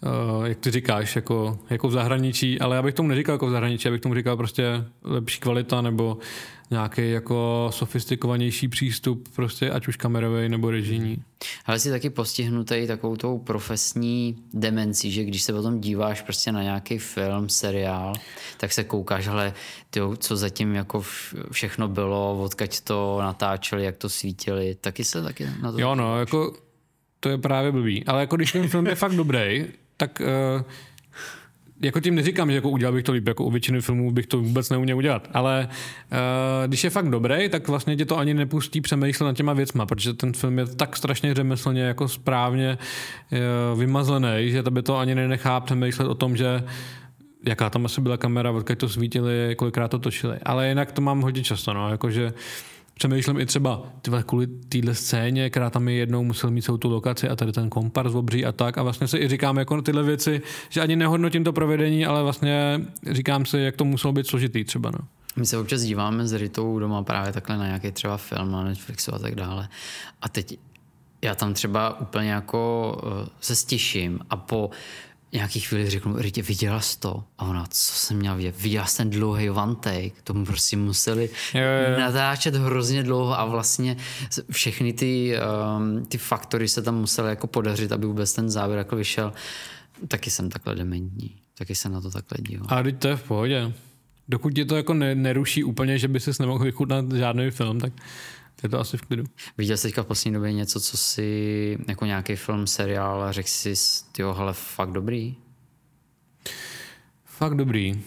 [0.02, 3.50] Uh, jak ty říkáš, jako, jako v zahraničí, ale já bych tomu neříkal jako v
[3.50, 6.18] zahraničí, já bych tomu říkal prostě lepší kvalita nebo
[6.70, 11.22] nějaký jako sofistikovanější přístup, prostě ať už kamerový nebo režijní.
[11.66, 16.62] Ale jsi taky postihnutý takovou tou profesní demencí, že když se potom díváš prostě na
[16.62, 18.12] nějaký film, seriál,
[18.56, 19.54] tak se koukáš, ale
[19.90, 21.02] ty, co zatím jako
[21.50, 26.18] všechno bylo, odkaď to natáčeli, jak to svítili, taky se taky na to Jo, no,
[26.18, 26.52] jako
[27.20, 28.04] to je právě blbý.
[28.04, 29.66] Ale jako když ten film je fakt dobrý,
[29.96, 30.22] tak
[30.56, 30.62] uh,
[31.80, 34.38] jako tím neříkám, že jako udělal bych to líp, jako u většiny filmů bych to
[34.38, 35.68] vůbec neuměl udělat, ale
[36.12, 36.18] uh,
[36.66, 40.14] když je fakt dobrý, tak vlastně tě to ani nepustí přemýšlet nad těma věcma, protože
[40.14, 42.78] ten film je tak strašně řemeslně jako správně
[43.72, 46.62] uh, vymazlený, že to by to ani nenechá přemýšlet o tom, že
[47.46, 50.38] jaká tam asi byla kamera, odkud to svítili, kolikrát to točili.
[50.42, 52.32] Ale jinak to mám hodně často, no, jakože
[52.98, 56.90] přemýšlím i třeba tyhle, kvůli téhle scéně, která tam je jednou musel mít celou tu
[56.90, 58.78] lokaci a tady ten kompar obří a tak.
[58.78, 62.80] A vlastně si i říkám jako tyhle věci, že ani nehodnotím to provedení, ale vlastně
[63.10, 64.90] říkám si, jak to muselo být složitý třeba.
[64.90, 64.98] No.
[65.36, 69.14] My se občas díváme s Ritou doma právě takhle na nějaký třeba film na Netflixu
[69.14, 69.68] a tak dále.
[70.22, 70.58] A teď
[71.22, 74.70] já tam třeba úplně jako uh, se stěším a po
[75.36, 77.24] nějaký chvíli řeknu, Rytě, viděla jsi to?
[77.38, 78.60] A ona, co jsem měla vidět?
[78.60, 80.10] Viděla jsi ten dlouhý one take?
[80.24, 83.96] Tomu prostě museli Jo, jo, natáčet hrozně dlouho a vlastně
[84.50, 85.34] všechny ty,
[85.78, 89.32] um, ty faktory se tam musely jako podařit, aby vůbec ten závěr jako vyšel.
[90.08, 91.36] Taky jsem takhle dementní.
[91.58, 92.66] Taky se na to takhle dívám.
[92.70, 93.72] A teď to je v pohodě.
[94.28, 97.92] Dokud tě to jako ne, neruší úplně, že by si nemohl vychutnat žádný film, tak
[98.62, 99.24] je to asi v klidu.
[99.58, 103.48] Viděl jsi teďka v poslední době něco, co si jako nějaký film, seriál a řekl
[103.48, 103.74] si,
[104.18, 105.36] jo, hele, fakt dobrý?
[107.24, 108.02] Fakt dobrý.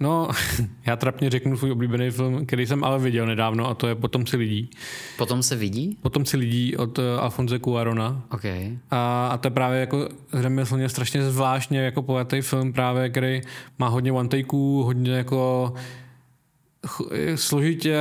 [0.00, 0.28] No,
[0.86, 4.26] já trapně řeknu svůj oblíbený film, který jsem ale viděl nedávno a to je Potom
[4.26, 4.70] si lidí.
[5.18, 5.98] Potom se vidí?
[6.02, 8.22] Potom si lidí od uh, Alfonse Cuarona.
[8.30, 8.44] OK.
[8.90, 13.40] A, a to je právě jako řemeslně strašně zvláštně jako pojatý film právě, který
[13.78, 15.74] má hodně one takeů, hodně jako
[17.34, 17.96] složitě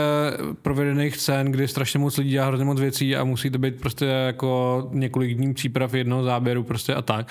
[0.62, 4.06] provedených scén, kdy strašně moc lidí dělá hrozně moc věcí a musí to být prostě
[4.06, 7.28] jako několik dní příprav jednoho záběru prostě a tak.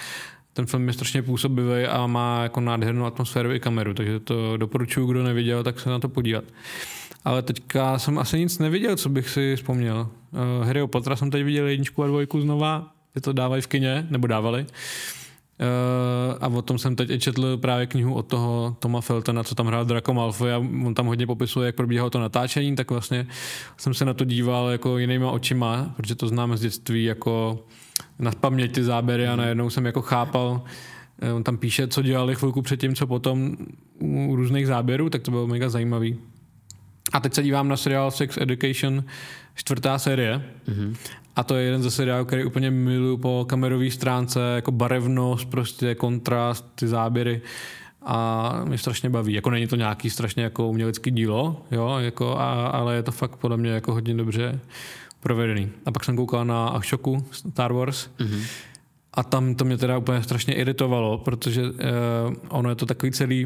[0.52, 5.06] Ten film je strašně působivý a má jako nádhernou atmosféru i kameru, takže to doporučuji,
[5.06, 6.44] kdo neviděl, tak se na to podívat.
[7.24, 10.08] Ale teďka jsem asi nic neviděl, co bych si vzpomněl.
[10.32, 14.26] Uh, Harryho jsem teď viděl jedničku a dvojku znova, je to dávají v kině, nebo
[14.26, 14.60] dávali.
[14.60, 14.66] Uh,
[16.40, 19.84] a o tom jsem teď četl právě knihu od toho Toma Feltona, co tam hrál
[19.84, 23.26] Draco Malfoy a on tam hodně popisuje, jak probíhalo to natáčení, tak vlastně
[23.76, 27.64] jsem se na to díval jako jinýma očima, protože to známe z dětství jako
[28.18, 30.62] na paměť ty záběry a najednou jsem jako chápal,
[31.22, 33.56] eh, on tam píše, co dělali chvilku předtím, co potom
[34.00, 36.16] u různých záběrů, tak to bylo mega zajímavý.
[37.12, 39.04] A teď se dívám na seriál Sex Education,
[39.54, 40.42] čtvrtá série.
[40.68, 40.96] Mm-hmm.
[41.36, 45.94] A to je jeden ze seriálů, který úplně miluju po kamerové stránce, jako barevnost, prostě
[45.94, 47.42] kontrast, ty záběry
[48.02, 49.32] a mě strašně baví.
[49.32, 53.36] Jako není to nějaký strašně jako umělecký dílo, jo, jako, a, ale je to fakt
[53.36, 54.60] podle mě jako hodně dobře
[55.20, 55.70] provedený.
[55.86, 58.42] A pak jsem koukal na Ashoku Star Wars mm-hmm.
[59.14, 61.70] a tam to mě teda úplně strašně iritovalo, protože uh,
[62.48, 63.44] ono je to takový celý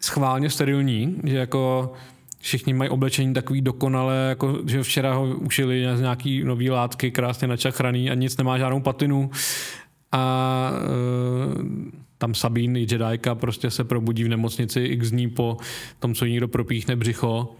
[0.00, 1.92] schválně sterilní, že jako
[2.40, 7.48] všichni mají oblečení takový dokonale, jako že včera ho ušili z nějaký nový látky, krásně
[7.48, 9.30] načachraný a nic nemá žádnou patinu.
[10.12, 10.70] A
[11.50, 11.62] uh,
[12.18, 15.56] tam Sabín i Jedajka prostě se probudí v nemocnici x dní po
[15.98, 17.56] tom, co někdo propíchne břicho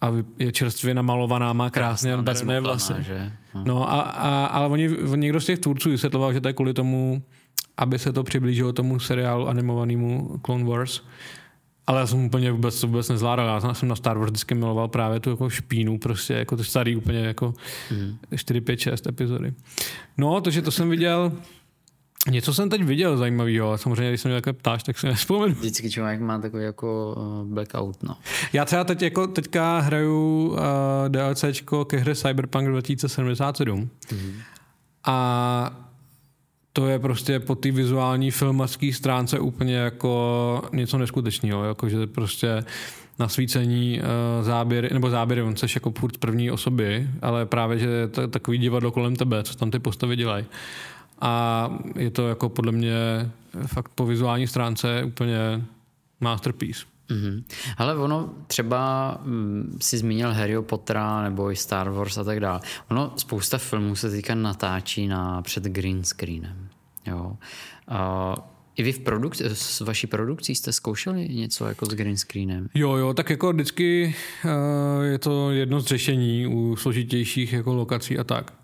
[0.00, 2.92] a je čerstvě namalovaná, má krásně barevné vlasy.
[2.98, 3.32] Že?
[3.54, 6.74] No, no a, a, ale oni, někdo z těch tvůrců vysvětloval, že to je kvůli
[6.74, 7.22] tomu,
[7.76, 11.00] aby se to přiblížilo tomu seriálu animovanému Clone Wars.
[11.92, 13.60] Ale já jsem úplně vůbec, vůbec nezvládal.
[13.64, 16.96] Já jsem na Star Wars vždycky miloval právě tu jako špínu, prostě jako to starý
[16.96, 17.54] úplně jako
[17.90, 18.18] mm.
[18.36, 19.52] 4, 5, 6 epizody.
[20.18, 21.32] No, takže to jsem viděl.
[22.30, 25.54] Něco jsem teď viděl zajímavého, samozřejmě, když se mě takhle ptáš, tak si nespomenu.
[25.54, 28.16] Vždycky člověk má takový jako uh, blackout, no.
[28.52, 30.58] Já třeba teď jako teďka hraju uh,
[31.08, 33.80] DLCčko ke hře Cyberpunk 2077
[34.12, 34.32] mm.
[35.04, 35.91] a
[36.72, 42.64] to je prostě po té vizuální filmařské stránce úplně jako něco neskutečného, jakože prostě
[43.18, 48.08] nasvícení uh, záběry, nebo záběry, on seš jako furt první osoby, ale právě, že je
[48.08, 50.44] to takový divadlo kolem tebe, co tam ty postavy dělají.
[51.20, 52.94] A je to jako podle mě
[53.66, 55.62] fakt po vizuální stránce úplně
[56.20, 56.91] masterpiece.
[57.12, 57.44] Mm-hmm.
[57.76, 62.60] Ale ono třeba mm, si zmínil Harry Pottera nebo i Star Wars a tak dále.
[62.90, 66.68] Ono spousta filmů se teďka natáčí na před green screenem.
[67.06, 67.36] Jo.
[67.88, 68.34] A
[68.76, 72.68] i vy v produk- s vaší produkcí jste zkoušeli něco jako s green screenem?
[72.74, 78.18] Jo, jo, tak jako vždycky uh, je to jedno z řešení u složitějších jako lokací
[78.18, 78.61] a tak.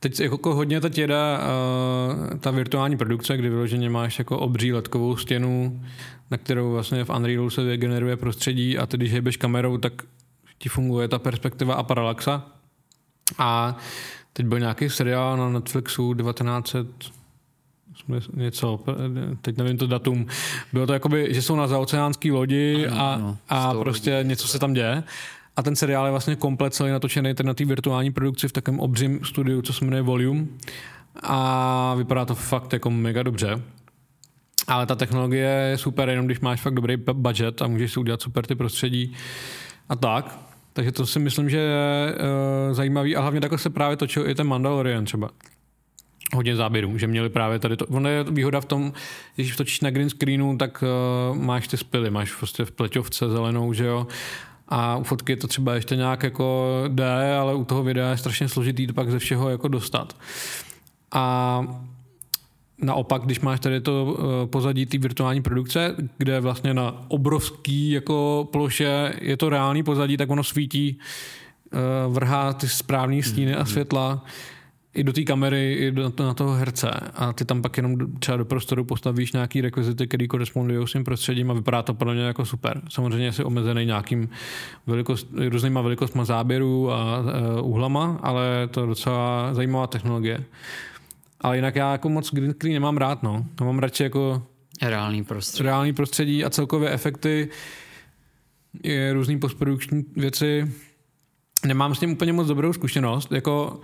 [0.00, 5.16] Teď jako hodně teď jede uh, ta virtuální produkce, kdy vyloženě máš jako obří letkovou
[5.16, 5.82] stěnu,
[6.30, 9.92] na kterou vlastně v Unrealu se generuje prostředí a ty, když hejbeš kamerou, tak
[10.58, 12.46] ti funguje ta perspektiva a paralaxa.
[13.38, 13.76] A
[14.32, 16.86] teď byl nějaký seriál na Netflixu 1900
[18.34, 18.80] něco,
[19.42, 20.26] teď nevím to datum,
[20.72, 24.72] bylo to jakoby, že jsou na zaoceánský lodi a, no, a prostě něco se tam
[24.72, 25.02] děje.
[25.56, 29.24] A ten seriál je vlastně komplet celý natočený na té virtuální produkci v takovém obřím
[29.24, 30.46] studiu, co se jmenuje Volume.
[31.22, 33.62] A vypadá to fakt jako mega dobře.
[34.66, 38.22] Ale ta technologie je super, jenom když máš fakt dobrý budget a můžeš si udělat
[38.22, 39.14] super ty prostředí
[39.88, 40.38] a tak.
[40.72, 44.34] Takže to si myslím, že je uh, zajímavý a hlavně takhle se právě točil i
[44.34, 45.30] ten Mandalorian třeba
[46.34, 47.86] hodně záběrů, že měli právě tady to.
[47.86, 48.92] Ono je výhoda v tom,
[49.34, 50.84] když točíš na green screenu, tak
[51.30, 54.06] uh, máš ty spily, máš prostě v pleťovce zelenou, že jo.
[54.68, 58.48] A u fotky to třeba ještě nějak jako jde, ale u toho videa je strašně
[58.48, 60.16] složitý to pak ze všeho jako dostat.
[61.12, 61.64] A
[62.82, 68.48] Naopak, když máš tady to eh, pozadí té virtuální produkce, kde vlastně na obrovský jako
[68.52, 70.98] ploše je to reálný pozadí, tak ono svítí,
[71.72, 73.66] eh, vrhá ty správné stíny a mhm.
[73.66, 74.24] světla
[74.96, 78.36] i do té kamery, i do, na toho herce a ty tam pak jenom třeba
[78.36, 82.22] do prostoru postavíš nějaký rekvizity, který korespondují s tím prostředím a vypadá to pro ně
[82.22, 82.80] jako super.
[82.88, 84.28] Samozřejmě jsi omezený nějakým
[84.86, 90.44] velikost, různýma velikostma záběrů a uh, úhlama, ale to je docela zajímavá technologie.
[91.40, 93.46] Ale jinak já jako moc green screen nemám rád, no.
[93.60, 94.42] Já mám radši jako
[94.82, 95.66] reální prostředí.
[95.66, 97.48] Reální prostředí a celkově efekty,
[98.82, 100.72] je různý postprodukční věci.
[101.66, 103.80] Nemám s tím úplně moc dobrou zkušenost, jako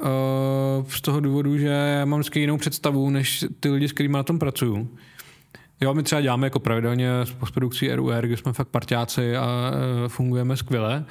[0.00, 4.22] uh, z toho důvodu, že mám vždycky jinou představu, než ty lidi, s kterými na
[4.22, 4.88] tom pracuju.
[5.80, 10.08] Jo, my třeba děláme jako pravidelně s postprodukcí RUR, kde jsme fakt partiáci a uh,
[10.08, 11.04] fungujeme skvěle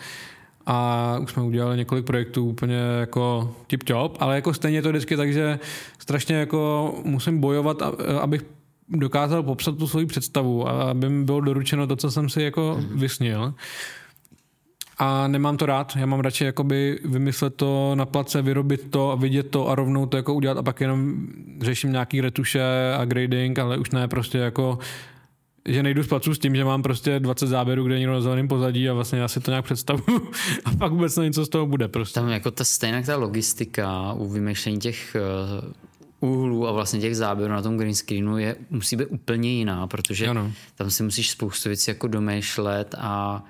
[0.65, 5.17] a už jsme udělali několik projektů úplně jako tip top, ale jako stejně to vždycky
[5.17, 5.59] tak, že
[5.99, 7.81] strašně jako musím bojovat,
[8.21, 8.45] abych
[8.89, 12.77] dokázal popsat tu svoji představu a aby mi bylo doručeno to, co jsem si jako
[12.79, 12.99] mm.
[12.99, 13.53] vysnil.
[14.99, 19.15] A nemám to rád, já mám radši jakoby vymyslet to na place, vyrobit to a
[19.15, 21.27] vidět to a rovnou to jako udělat a pak jenom
[21.61, 22.61] řeším nějaký retuše
[22.97, 24.79] a grading, ale už ne prostě jako
[25.65, 28.21] že nejdu z placu s tím, že mám prostě 20 záběrů, kde je někdo na
[28.21, 30.31] zeleném pozadí a vlastně já si to nějak představuju
[30.65, 32.19] a pak vůbec něco z toho bude prostě.
[32.19, 35.17] Tam jako ta stejná ta logistika u vymýšlení těch
[36.21, 39.87] uh, úhlů a vlastně těch záběrů na tom green screenu je, musí být úplně jiná,
[39.87, 40.51] protože ano.
[40.75, 43.43] tam si musíš spoustu věcí jako domýšlet a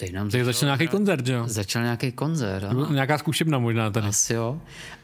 [0.00, 1.44] Teď nám začal, začal nějaký koncert, jo?
[1.46, 2.86] Začal nějaký koncert, ano.
[2.92, 4.06] Nějaká zkušebna možná tady.
[4.06, 4.60] Asi jo.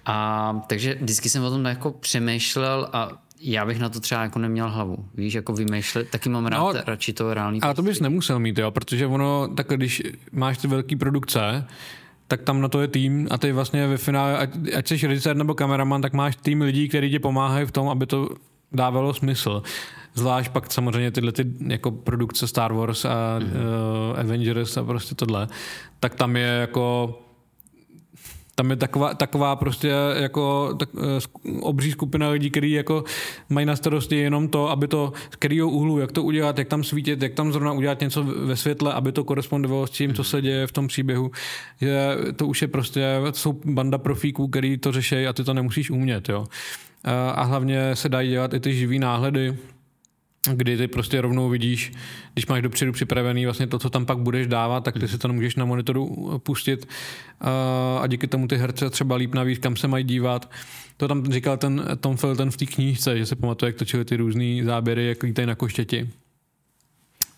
[0.07, 3.09] A, takže vždycky jsem o tom jako přemýšlel a
[3.41, 4.97] já bych na to třeba jako neměl hlavu.
[5.15, 7.61] Víš, jako vymýšlet, taky mám rád no, radši to reálný.
[7.61, 11.65] Ale to bys nemusel mít, jo, protože ono, tak když máš ty velké produkce,
[12.29, 15.37] tak tam na to je tým a ty vlastně ve finále, ať, ať jsi režisér
[15.37, 18.29] nebo kameraman, tak máš tým lidí, kteří ti pomáhají v tom, aby to
[18.73, 19.63] dávalo smysl.
[20.15, 23.47] Zvlášť pak samozřejmě tyhle ty jako produkce Star Wars a mm-hmm.
[24.13, 25.49] uh, Avengers a prostě tohle,
[26.01, 27.19] tak tam je jako
[28.55, 31.03] tam je taková, taková prostě jako tak, uh,
[31.61, 33.05] obří skupina lidí, kteří jako
[33.49, 36.85] mají na starosti jenom to, aby to, z kterého úhlu, jak to udělat, jak tam
[36.85, 40.43] svítit, jak tam zrovna udělat něco ve světle, aby to korespondovalo s tím, co se
[40.43, 41.31] děje v tom příběhu.
[41.81, 45.91] Že to už je prostě, jsou banda profíků, který to řeší a ty to nemusíš
[45.91, 46.47] umět, jo.
[47.35, 49.57] A hlavně se dají dělat i ty živý náhledy,
[50.53, 51.93] kdy ty prostě rovnou vidíš,
[52.33, 55.29] když máš dopředu připravený vlastně to, co tam pak budeš dávat, tak ty si to
[55.29, 56.89] můžeš na monitoru pustit
[58.01, 60.51] a díky tomu ty herce třeba líp navíc, kam se mají dívat.
[60.97, 64.17] To tam říkal ten Tom Felton v té knížce, že se pamatuje, jak točili ty
[64.17, 66.11] různé záběry, jak lítají na koštěti.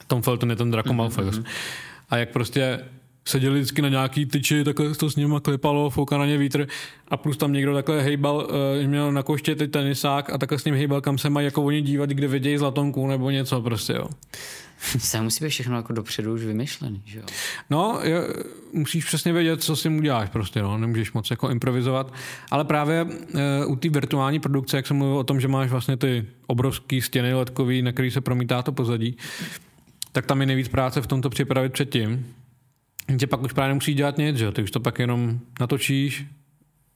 [0.07, 1.25] Tom Felton je ten Draco Malfoy.
[1.25, 1.45] Mm-hmm.
[2.11, 2.81] A jak prostě
[3.29, 6.67] seděli vždycky na nějaký tyči, takhle to s nima klepalo, fouká na ně vítr
[7.09, 10.65] a plus tam někdo takhle hejbal, uh, měl na koště ty tenisák a takhle s
[10.65, 14.09] ním hejbal, kam se mají jako oni dívat, kde vidějí zlatonku nebo něco prostě, jo.
[14.99, 17.25] Se musí být všechno jako dopředu už vymyšlený, že jo?
[17.71, 18.21] No, je,
[18.73, 22.13] musíš přesně vědět, co si mu děláš prostě, no, nemůžeš moc jako improvizovat,
[22.51, 23.11] ale právě uh,
[23.67, 27.35] u té virtuální produkce, jak jsem mluvil o tom, že máš vlastně ty obrovské stěny
[27.35, 29.17] ledkový, na který se promítá to pozadí,
[30.13, 32.27] tak tam je nejvíc práce v tomto připravit předtím,
[33.17, 36.27] že pak už právě nemusíš dělat nic, že ty už to pak jenom natočíš,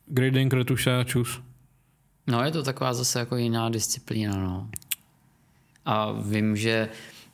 [0.07, 1.41] grading, retuše, čus.
[2.27, 4.71] No je to taková zase jako jiná disciplína, no.
[5.85, 6.89] A vím, že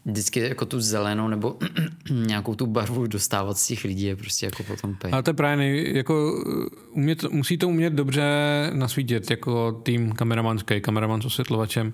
[0.04, 1.58] vždycky jako tu zelenou nebo
[2.10, 5.12] nějakou tu barvu dostávat z těch lidí je prostě jako potom pej.
[5.12, 6.44] Ale to je právě nej, jako
[6.90, 8.22] umět, musí to umět dobře
[8.72, 11.92] nasvítit jako tým kameramanský, kameraman s osvětlovačem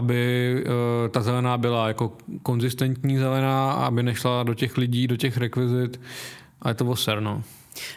[0.00, 5.36] aby uh, ta zelená byla jako konzistentní zelená, aby nešla do těch lidí, do těch
[5.36, 6.00] rekvizit
[6.62, 7.42] a je to voser, no.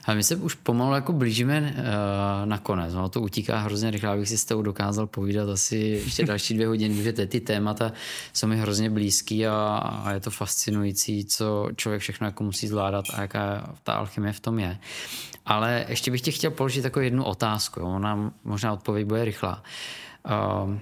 [0.05, 2.93] A my se už pomalu jako blížíme uh, na konec.
[2.93, 6.67] No, to utíká hrozně rychle, abych si s tebou dokázal povídat asi ještě další dvě
[6.67, 7.91] hodiny, protože ty, ty témata
[8.33, 9.55] jsou mi hrozně blízký a,
[10.05, 14.39] a je to fascinující, co člověk všechno jako musí zvládat a jaká ta alchymie v
[14.39, 14.77] tom je.
[15.45, 17.79] Ale ještě bych tě chtěl položit takovou jednu otázku.
[17.79, 17.85] Jo.
[17.85, 19.63] Ona možná odpověď bude rychlá.
[20.63, 20.77] Uh,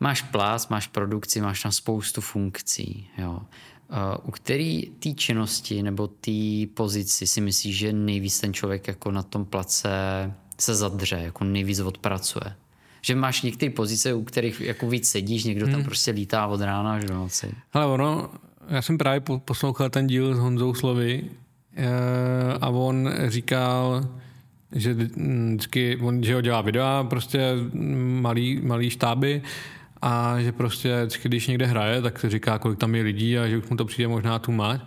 [0.00, 3.08] máš plás, máš produkci, máš tam spoustu funkcí.
[3.18, 3.40] Jo.
[4.24, 9.22] U který té činnosti nebo té pozici si myslíš, že nejvíc ten člověk jako na
[9.22, 9.90] tom place
[10.58, 12.54] se zadře, jako nejvíc odpracuje?
[13.02, 15.84] Že máš některé pozice, u kterých jako víc sedíš, někdo tam hmm.
[15.84, 17.54] prostě lítá od rána až do noci.
[17.72, 18.30] Ale ono,
[18.68, 21.30] já jsem právě poslouchal ten díl s Honzou Slovy
[21.76, 21.88] eh,
[22.60, 24.08] a on říkal,
[24.72, 27.54] že vždycky, on, že ho dělá videa, prostě
[28.20, 29.42] malý, malý štáby
[30.02, 33.58] a že prostě když někde hraje, tak se říká, kolik tam je lidí a že
[33.58, 34.80] už mu to přijde možná tu mať.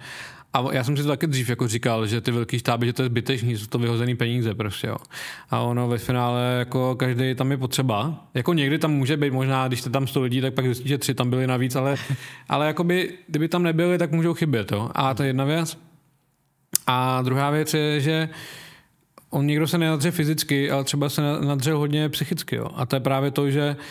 [0.53, 3.01] A já jsem si to taky dřív jako říkal, že ty velký štáby, že to
[3.01, 4.97] je zbytečný, jsou to vyhozený peníze prostě, jo.
[5.49, 8.27] A ono ve finále jako každý tam je potřeba.
[8.33, 10.97] Jako někdy tam může být možná, když jste tam 100 lidí, tak pak zjistíte, že
[10.97, 11.95] tři tam byli navíc, ale,
[12.49, 14.89] ale jakoby, kdyby tam nebyli, tak můžou chybět, jo.
[14.95, 15.77] A to je jedna věc.
[16.87, 18.29] A druhá věc je, že
[19.29, 22.55] on někdo se nenadře fyzicky, ale třeba se nadře hodně psychicky.
[22.55, 22.67] Jo.
[22.75, 23.83] A to je právě to, že uh,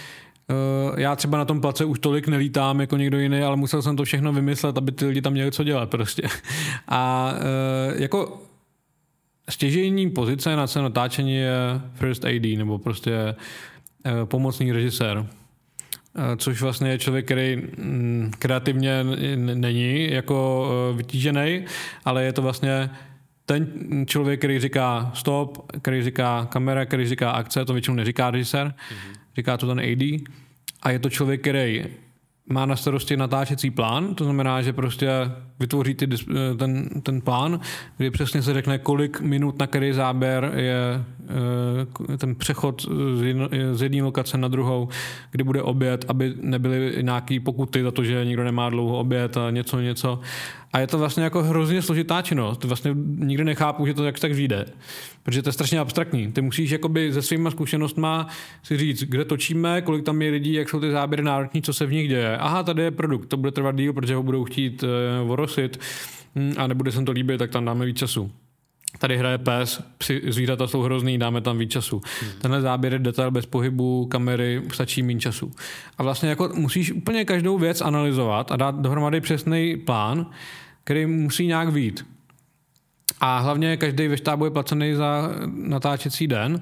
[0.96, 4.04] já třeba na tom place už tolik nelítám jako někdo jiný, ale musel jsem to
[4.04, 6.22] všechno vymyslet, aby ty lidi tam měli co dělat prostě.
[6.88, 8.42] A uh, jako
[9.48, 13.34] stěžejní pozice na celé natáčení je first AD, nebo prostě
[14.06, 15.26] uh, pomocný režisér
[16.36, 19.04] což vlastně je člověk, který mm, kreativně
[19.36, 21.64] není jako vytížený,
[22.04, 22.90] ale je to vlastně
[23.46, 23.66] ten
[24.06, 29.21] člověk, který říká stop, který říká kamera, který říká akce, to většinou neříká režisér, mm-hmm.
[29.36, 30.22] Říká to ten AD.
[30.82, 31.84] A je to člověk, který
[32.46, 35.08] má na starosti natáčecí plán, to znamená, že prostě
[35.60, 36.06] vytvoří ty,
[36.58, 37.60] ten, ten plán,
[37.96, 41.04] kdy přesně se řekne, kolik minut na který záběr je
[42.12, 42.86] eh, ten přechod
[43.72, 44.88] z, jedné lokace na druhou,
[45.30, 49.50] kdy bude oběd, aby nebyly nějaké pokuty za to, že někdo nemá dlouho oběd a
[49.50, 50.20] něco, něco.
[50.72, 52.64] A je to vlastně jako hrozně složitá činnost.
[52.64, 54.66] Vlastně nikdy nechápu, že to jak tak vyjde.
[55.22, 56.32] Protože to je strašně abstraktní.
[56.32, 58.26] Ty musíš jakoby se svýma zkušenostma
[58.62, 61.86] si říct, kde točíme, kolik tam je lidí, jak jsou ty záběry nároční, co se
[61.86, 62.38] v nich děje.
[62.38, 64.84] Aha, tady je produkt, to bude trvat díl, protože ho budou chtít
[65.22, 65.80] uh, orosit
[66.36, 68.30] hm, a nebude se to líbit, tak tam dáme víc času.
[68.98, 72.00] Tady hraje pes, psi, zvířata jsou hrozný, dáme tam víc času.
[72.20, 72.30] Hmm.
[72.40, 75.50] Tenhle záběr je detail bez pohybu kamery, stačí méně času.
[75.98, 80.26] A vlastně jako musíš úplně každou věc analyzovat a dát dohromady přesný plán,
[80.84, 82.06] který musí nějak vít.
[83.20, 86.60] A hlavně každý ve štábu je placený za natáčecí den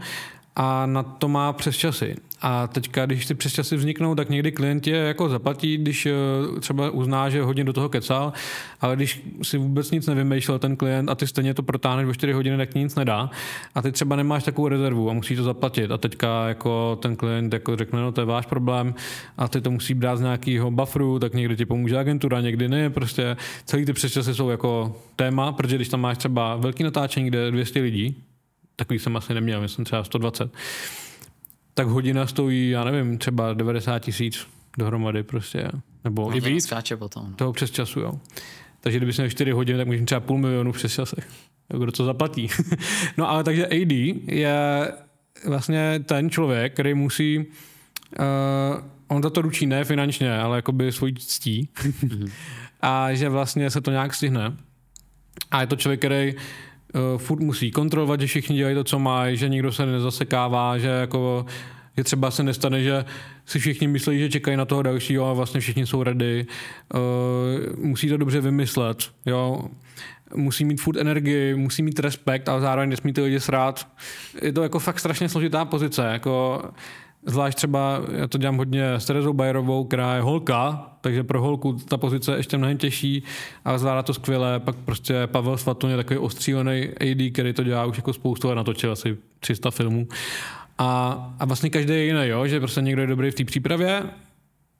[0.56, 2.16] a na to má přes časy.
[2.42, 6.12] A teďka, když ty přesčasy vzniknou, tak někdy klient je jako zaplatí, když eh,
[6.60, 8.32] třeba uzná, že hodně do toho kecal,
[8.80, 12.32] ale když si vůbec nic nevymýšlel ten klient a ty stejně to protáhneš o 4
[12.32, 13.30] hodiny, tak nic nedá.
[13.74, 15.90] A ty třeba nemáš takovou rezervu a musíš to zaplatit.
[15.90, 18.94] A teďka jako ten klient jako řekne, no to je váš problém
[19.38, 22.90] a ty to musí brát z nějakého bufferu, tak někdy ti pomůže agentura, někdy ne.
[22.90, 27.50] Prostě celý ty přesčasy jsou jako téma, protože když tam máš třeba velký natáčení, kde
[27.50, 28.16] 200 lidí,
[28.80, 30.52] takový jsem asi neměl, myslím třeba 120,
[31.74, 34.46] tak hodina stojí, já nevím, třeba 90 tisíc
[34.78, 35.70] dohromady prostě,
[36.04, 36.64] nebo no, i víc.
[36.64, 37.26] Skáče potom.
[37.30, 37.36] No.
[37.36, 38.12] Toho přes času, jo.
[38.80, 41.28] Takže kdyby měl 4 hodiny, tak můžeme třeba půl milionu přes časech.
[41.78, 42.48] Kdo to zaplatí.
[43.16, 43.92] no ale takže AD
[44.26, 44.92] je
[45.46, 47.44] vlastně ten člověk, který musí uh,
[49.08, 51.68] on za to ručí ne finančně, ale jakoby svojí ctí.
[52.80, 54.56] a že vlastně se to nějak stihne.
[55.50, 56.34] A je to člověk, který
[56.94, 60.88] uh, furt musí kontrolovat, že všichni dělají to, co mají, že nikdo se nezasekává, že
[60.88, 61.46] jako
[61.96, 63.04] že třeba se nestane, že
[63.46, 66.46] si všichni myslí, že čekají na toho dalšího a vlastně všichni jsou ready.
[66.94, 69.64] Uh, musí to dobře vymyslet, jo.
[70.34, 73.88] Musí mít furt energii, musí mít respekt, ale zároveň nesmí ty lidi srát.
[74.42, 76.62] Je to jako fakt strašně složitá pozice, jako
[77.26, 81.72] Zvlášť třeba, já to dělám hodně s Terezou Bajerovou, která je holka, takže pro holku
[81.72, 83.22] ta pozice je ještě mnohem těžší,
[83.64, 84.60] ale zvládá to skvěle.
[84.60, 88.54] Pak prostě Pavel Svatun je takový ostřílený AD, který to dělá už jako spoustu a
[88.54, 90.08] natočil asi 300 filmů.
[90.78, 92.46] A, a vlastně každý je jiný, jo?
[92.46, 94.02] že prostě někdo je dobrý v té přípravě,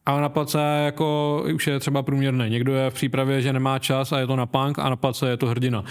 [0.07, 2.51] ale na place jako už je třeba průměrný.
[2.51, 5.31] Někdo je v přípravě, že nemá čas a je to na punk a na place
[5.31, 5.85] je to hrdina.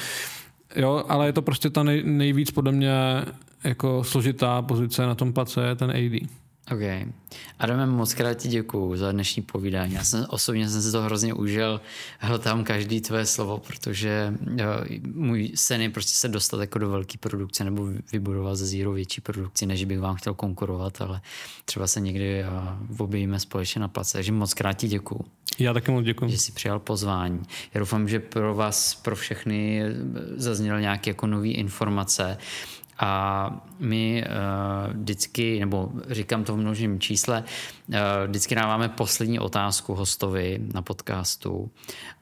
[0.76, 2.92] Jo, ale je to prostě ta nej, nejvíc podle mě
[3.64, 6.30] jako složitá pozice na tom place je ten AD.
[6.72, 7.12] OK.
[7.60, 9.94] Adame, moc krát ti děkuju za dnešní povídání.
[9.94, 11.82] Já jsem osobně jsem si to hrozně užil.
[12.20, 14.68] Hltám každý tvoje slovo, protože jo,
[15.14, 19.22] můj sen je prostě se dostat jako do velké produkce nebo vybudovat ze zero větší
[19.22, 21.22] produkci, než bych vám chtěl konkurovat, ale
[21.66, 22.46] třeba se někdy
[22.98, 24.18] objevíme společně na place.
[24.18, 25.22] Takže moc krát ti děkuju.
[25.60, 26.32] Já taky moc děkuji.
[26.32, 27.42] Že jsi přijal pozvání.
[27.74, 29.84] Já doufám, že pro vás, pro všechny
[30.36, 32.38] zazněly nějaké jako nové informace.
[33.00, 37.44] A my uh, vždycky, nebo říkám to v množím čísle,
[37.88, 37.96] uh,
[38.28, 41.72] vždycky dáváme poslední otázku hostovi na podcastu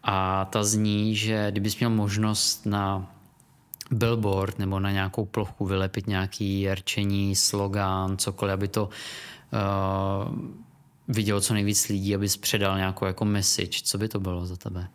[0.04, 3.14] a ta zní, že kdybys měl možnost na
[3.92, 10.36] billboard nebo na nějakou plochu vylepit nějaký rčení, slogán, cokoliv, aby to uh,
[11.08, 13.80] vidělo co nejvíc lidí, abys předal nějakou jako message.
[13.84, 14.88] Co by to bylo za tebe?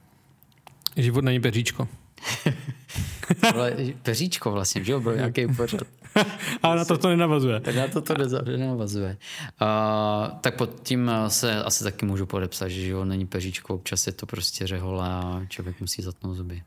[0.96, 1.88] Život není peříčko.
[3.54, 5.80] Ale peříčko vlastně, že jo, byl nějaký pořad.
[6.62, 7.60] Ale na to to nenavazuje.
[7.60, 9.16] Tak na to to nenavazuje.
[9.62, 14.12] Uh, tak pod tím se asi taky můžu podepsat, že jo, není peříčko, občas je
[14.12, 16.62] to prostě řehole a člověk musí zatnout zuby.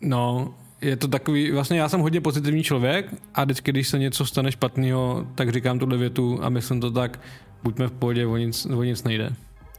[0.00, 4.26] No, je to takový, vlastně já jsem hodně pozitivní člověk a vždycky, když se něco
[4.26, 7.20] stane špatného, tak říkám tuhle větu a myslím to tak,
[7.62, 9.30] buďme v pohodě, o nic, o nic nejde.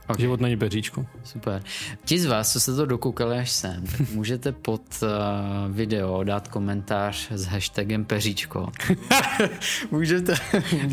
[0.08, 0.22] Okay.
[0.22, 1.06] Život není peříčko.
[1.24, 1.64] Super.
[2.06, 6.48] Ti z vás, co se to dokoukali až sem, tak můžete pod uh, video dát
[6.48, 8.72] komentář s hashtagem peříčko.
[9.92, 10.36] můžete...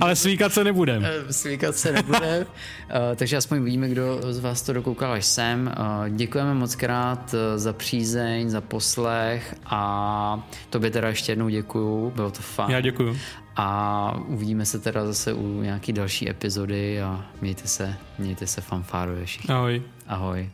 [0.01, 1.05] Ale svíkat se nebudem.
[1.05, 2.43] Eh, svíkat se nebudem.
[2.43, 2.47] uh,
[3.17, 5.75] takže aspoň vidíme, kdo z vás to dokoukal až sem.
[5.79, 12.31] Uh, děkujeme moc krát za přízeň, za poslech a tobě teda ještě jednou děkuju, bylo
[12.31, 12.71] to fajn.
[12.71, 13.17] Já děkuju.
[13.57, 19.27] A uvidíme se teda zase u nějaký další epizody a mějte se, mějte se fanfárově
[19.27, 19.55] všichni.
[19.55, 19.83] Ahoj.
[20.07, 20.51] Ahoj.